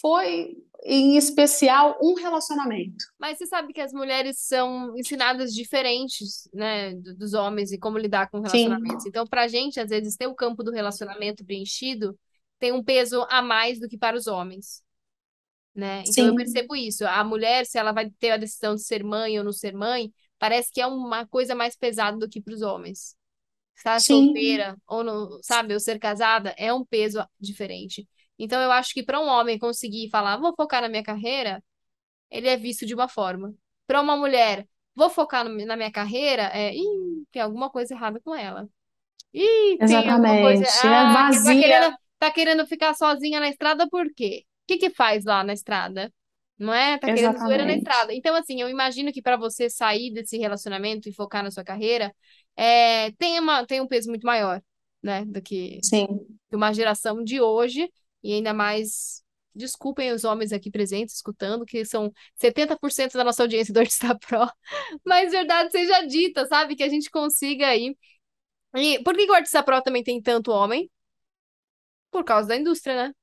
[0.00, 3.04] foi, em especial, um relacionamento.
[3.18, 7.98] Mas você sabe que as mulheres são ensinadas diferentes, né, do- dos homens e como
[7.98, 8.46] lidar com Sim.
[8.48, 9.06] relacionamentos.
[9.06, 12.18] Então, pra gente, às vezes, ter o campo do relacionamento preenchido
[12.58, 14.82] tem um peso a mais do que para os homens.
[15.78, 16.04] Né?
[16.06, 17.06] Então eu Sim, percebo isso.
[17.06, 20.12] A mulher, se ela vai ter a decisão de ser mãe ou não ser mãe,
[20.38, 23.16] parece que é uma coisa mais pesada do que para os homens.
[23.76, 28.08] Estar sim, solteira ou não, sabe, ou ser casada é um peso diferente.
[28.38, 31.62] Então eu acho que para um homem conseguir falar, vou focar na minha carreira,
[32.30, 33.54] ele é visto de uma forma.
[33.86, 38.20] Para uma mulher, vou focar no- na minha carreira, é, ih, tem alguma coisa errada
[38.20, 38.68] com ela.
[39.34, 40.66] Ih, tem alguma coisa.
[40.66, 40.86] exatamente.
[40.88, 44.44] É Ah, que tá vazia, querendo, tá querendo ficar sozinha na estrada por quê?
[44.68, 46.12] O que que faz lá na estrada?
[46.58, 46.98] Não é?
[46.98, 47.78] Tá querendo zoeira na exatamente.
[47.78, 48.14] estrada.
[48.14, 52.14] Então, assim, eu imagino que para você sair desse relacionamento e focar na sua carreira,
[52.56, 54.60] é, tem uma, tem um peso muito maior,
[55.02, 55.24] né?
[55.24, 56.06] Do que Sim.
[56.52, 57.90] uma geração de hoje,
[58.22, 59.26] e ainda mais.
[59.54, 64.48] Desculpem os homens aqui presentes escutando, que são 70% da nossa audiência do Artista Pro,
[65.04, 66.76] mas verdade seja dita, sabe?
[66.76, 67.96] Que a gente consiga aí
[68.76, 70.90] e por que que o artista pro também tem tanto homem?
[72.10, 73.14] Por causa da indústria, né?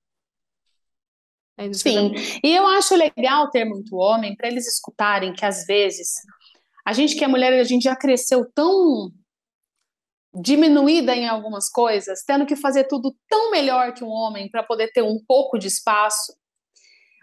[1.57, 2.13] Da Sim,
[2.43, 6.15] e eu acho legal ter muito homem para eles escutarem que às vezes
[6.85, 9.09] a gente que é mulher, a gente já cresceu tão
[10.39, 14.91] diminuída em algumas coisas, tendo que fazer tudo tão melhor que um homem para poder
[14.91, 16.33] ter um pouco de espaço.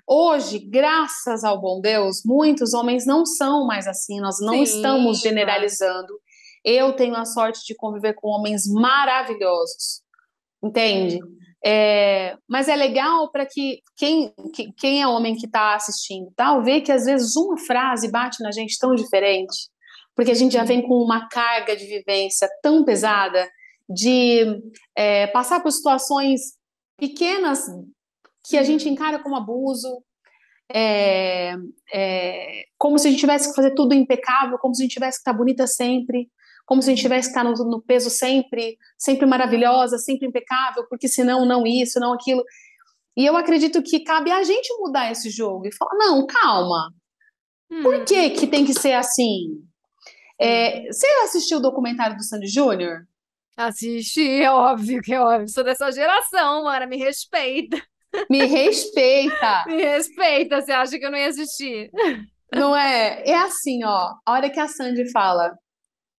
[0.09, 5.23] Hoje, graças ao bom Deus, muitos homens não são mais assim, nós não estamos Sim,
[5.23, 5.37] claro.
[5.37, 6.21] generalizando.
[6.65, 10.03] Eu tenho a sorte de conviver com homens maravilhosos,
[10.63, 11.21] entende?
[11.65, 16.63] É, mas é legal para que quem, que, quem é homem que está assistindo tal,
[16.63, 19.71] vê que às vezes uma frase bate na gente tão diferente,
[20.15, 23.49] porque a gente já vem com uma carga de vivência tão pesada
[23.89, 24.61] de
[24.97, 26.41] é, passar por situações
[26.97, 27.67] pequenas
[28.45, 30.03] que a gente encara como abuso,
[30.73, 31.55] é,
[31.93, 35.19] é, como se a gente tivesse que fazer tudo impecável, como se a gente tivesse
[35.19, 36.29] que estar bonita sempre,
[36.65, 40.87] como se a gente tivesse que estar no, no peso sempre, sempre maravilhosa, sempre impecável,
[40.89, 42.43] porque senão não isso, não aquilo.
[43.17, 46.93] E eu acredito que cabe a gente mudar esse jogo e falar, não, calma,
[47.83, 48.05] por Uhum.
[48.05, 49.15] que que tem que ser assim?
[49.49, 49.65] Sim.
[50.41, 53.07] É, você assistiu o documentário do Sandy Júnior?
[53.57, 55.49] Assiste, é óbvio que é óbvio.
[55.49, 56.89] Sou dessa geração, mano.
[56.89, 57.81] Me respeita.
[58.29, 60.61] Me respeita, Me respeita.
[60.61, 61.91] Você acha que eu não ia assistir?
[62.53, 63.23] não é?
[63.27, 65.57] É assim, ó, a hora que a Sandy fala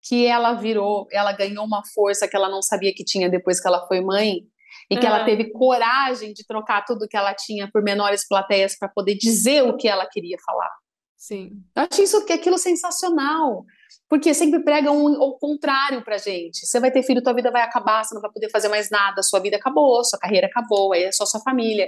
[0.03, 3.67] que ela virou, ela ganhou uma força que ela não sabia que tinha depois que
[3.67, 4.41] ela foi mãe,
[4.89, 8.77] e que ela Ah, teve coragem de trocar tudo que ela tinha por menores plateias
[8.77, 10.69] para poder dizer o que ela queria falar.
[11.15, 11.51] sim.
[11.75, 13.63] Eu acho isso que aquilo sensacional,
[14.09, 16.65] porque sempre prega um, o contrário pra gente.
[16.65, 19.23] Você vai ter filho, tua vida vai acabar, você não vai poder fazer mais nada,
[19.23, 21.88] sua vida acabou, sua carreira acabou, aí é só sua família.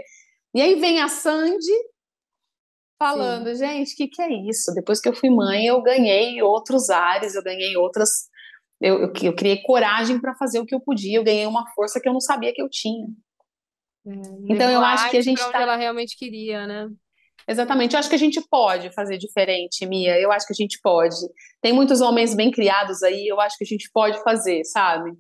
[0.54, 1.74] E aí vem a Sandy
[3.04, 3.08] Sim.
[3.08, 4.74] falando, gente, o que, que é isso?
[4.74, 8.10] Depois que eu fui mãe, eu ganhei outros ares, eu ganhei outras.
[8.82, 12.00] Eu, eu, eu criei coragem para fazer o que eu podia, eu ganhei uma força
[12.00, 13.08] que eu não sabia que eu tinha.
[14.08, 14.12] É,
[14.50, 15.62] Então eu acho que a gente onde está.
[15.62, 16.88] ela realmente queria, né?
[17.48, 20.20] Exatamente, eu acho que a gente pode fazer diferente, Mia.
[20.20, 21.16] Eu acho que a gente pode.
[21.62, 25.12] Tem muitos homens bem criados aí, eu acho que a gente pode fazer, sabe?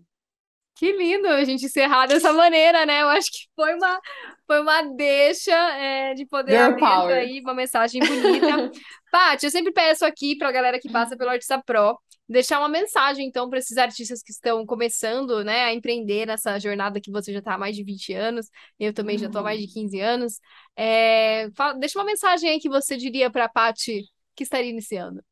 [0.77, 3.01] Que lindo a gente encerrar dessa maneira, né?
[3.03, 4.01] Eu acho que foi uma,
[4.45, 7.15] foi uma deixa, é, de empoderamento power.
[7.17, 8.71] aí, uma mensagem bonita.
[9.11, 11.97] Paty, eu sempre peço aqui para a galera que passa pelo Artista Pro
[12.27, 16.99] deixar uma mensagem, então, para esses artistas que estão começando, né, a empreender nessa jornada
[16.99, 18.49] que você já está há mais de 20 anos,
[18.79, 20.39] eu também já estou há mais de 15 anos.
[20.75, 24.05] É, fala- deixa uma mensagem aí que você diria para a Paty
[24.35, 25.23] que estaria iniciando.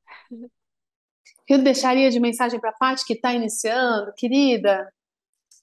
[1.47, 4.87] Eu deixaria de mensagem para a Paty que está iniciando, querida,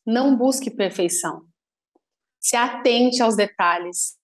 [0.05, 1.43] não busque perfeição.
[2.41, 4.17] Se atente aos detalhes.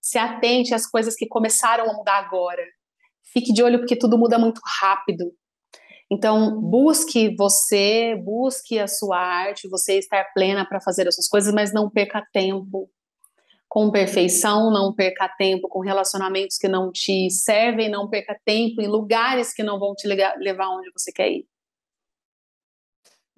[0.00, 2.62] Se atente às coisas que começaram a mudar agora.
[3.32, 5.32] Fique de olho porque tudo muda muito rápido.
[6.10, 11.52] Então, busque você, busque a sua arte, você estar plena para fazer as suas coisas,
[11.52, 12.90] mas não perca tempo
[13.68, 18.88] com perfeição, não perca tempo com relacionamentos que não te servem, não perca tempo em
[18.88, 21.46] lugares que não vão te levar onde você quer ir.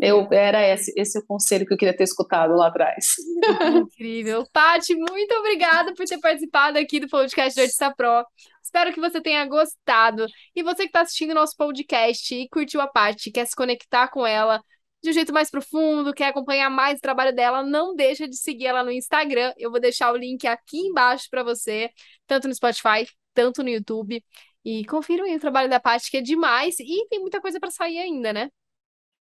[0.02, 3.04] Eu, era esse, esse o conselho que eu queria ter escutado lá atrás.
[3.76, 4.46] Incrível.
[4.52, 8.24] Paty, muito obrigada por ter participado aqui do podcast do Artista Pro.
[8.62, 10.26] Espero que você tenha gostado.
[10.56, 14.08] E você que está assistindo o nosso podcast e curtiu a Paty, quer se conectar
[14.08, 14.62] com ela
[15.02, 18.66] de um jeito mais profundo, quer acompanhar mais o trabalho dela, não deixa de seguir
[18.66, 19.52] ela no Instagram.
[19.58, 21.90] Eu vou deixar o link aqui embaixo para você,
[22.26, 24.22] tanto no Spotify, tanto no YouTube.
[24.64, 26.78] E confiram aí o trabalho da Paty, que é demais.
[26.80, 28.50] E tem muita coisa para sair ainda, né?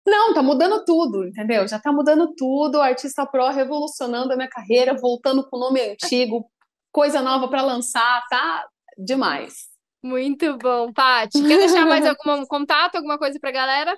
[0.09, 1.67] Não, tá mudando tudo, entendeu?
[1.67, 2.81] Já tá mudando tudo.
[2.81, 6.49] Artista Pro revolucionando a minha carreira, voltando com o nome antigo,
[6.91, 8.65] coisa nova para lançar, tá
[8.97, 9.69] demais.
[10.03, 11.41] Muito bom, Paty.
[11.41, 13.95] Quer deixar mais algum contato, alguma coisa pra galera?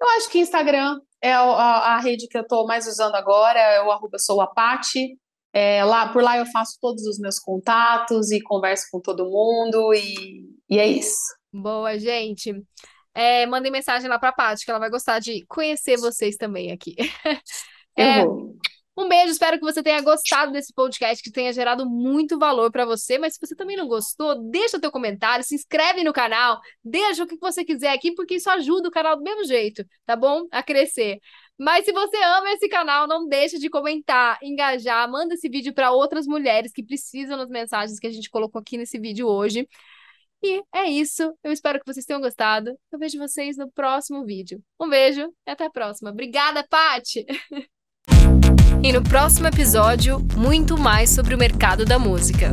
[0.00, 3.58] Eu acho que Instagram é a, a, a rede que eu tô mais usando agora,
[3.58, 5.18] é o arroba sou a Pati.
[5.54, 9.92] É, lá, por lá eu faço todos os meus contatos e converso com todo mundo
[9.92, 11.20] e, e é isso.
[11.52, 12.54] Boa, gente.
[13.14, 16.96] É, mandem mensagem lá pra Paty, que ela vai gostar de conhecer vocês também aqui.
[17.94, 18.24] É.
[18.94, 22.84] Um beijo, espero que você tenha gostado desse podcast, que tenha gerado muito valor para
[22.84, 23.18] você.
[23.18, 27.22] Mas se você também não gostou, deixa o teu comentário, se inscreve no canal, deixa
[27.22, 30.46] o que você quiser aqui, porque isso ajuda o canal do mesmo jeito, tá bom?
[30.50, 31.20] A crescer.
[31.58, 35.92] Mas se você ama esse canal, não deixa de comentar, engajar, manda esse vídeo para
[35.92, 39.66] outras mulheres que precisam das mensagens que a gente colocou aqui nesse vídeo hoje.
[40.42, 41.32] E é isso.
[41.44, 42.76] Eu espero que vocês tenham gostado.
[42.90, 44.60] Eu vejo vocês no próximo vídeo.
[44.80, 46.10] Um beijo e até a próxima.
[46.10, 47.24] Obrigada, Pati!
[48.84, 52.50] E no próximo episódio, muito mais sobre o mercado da música.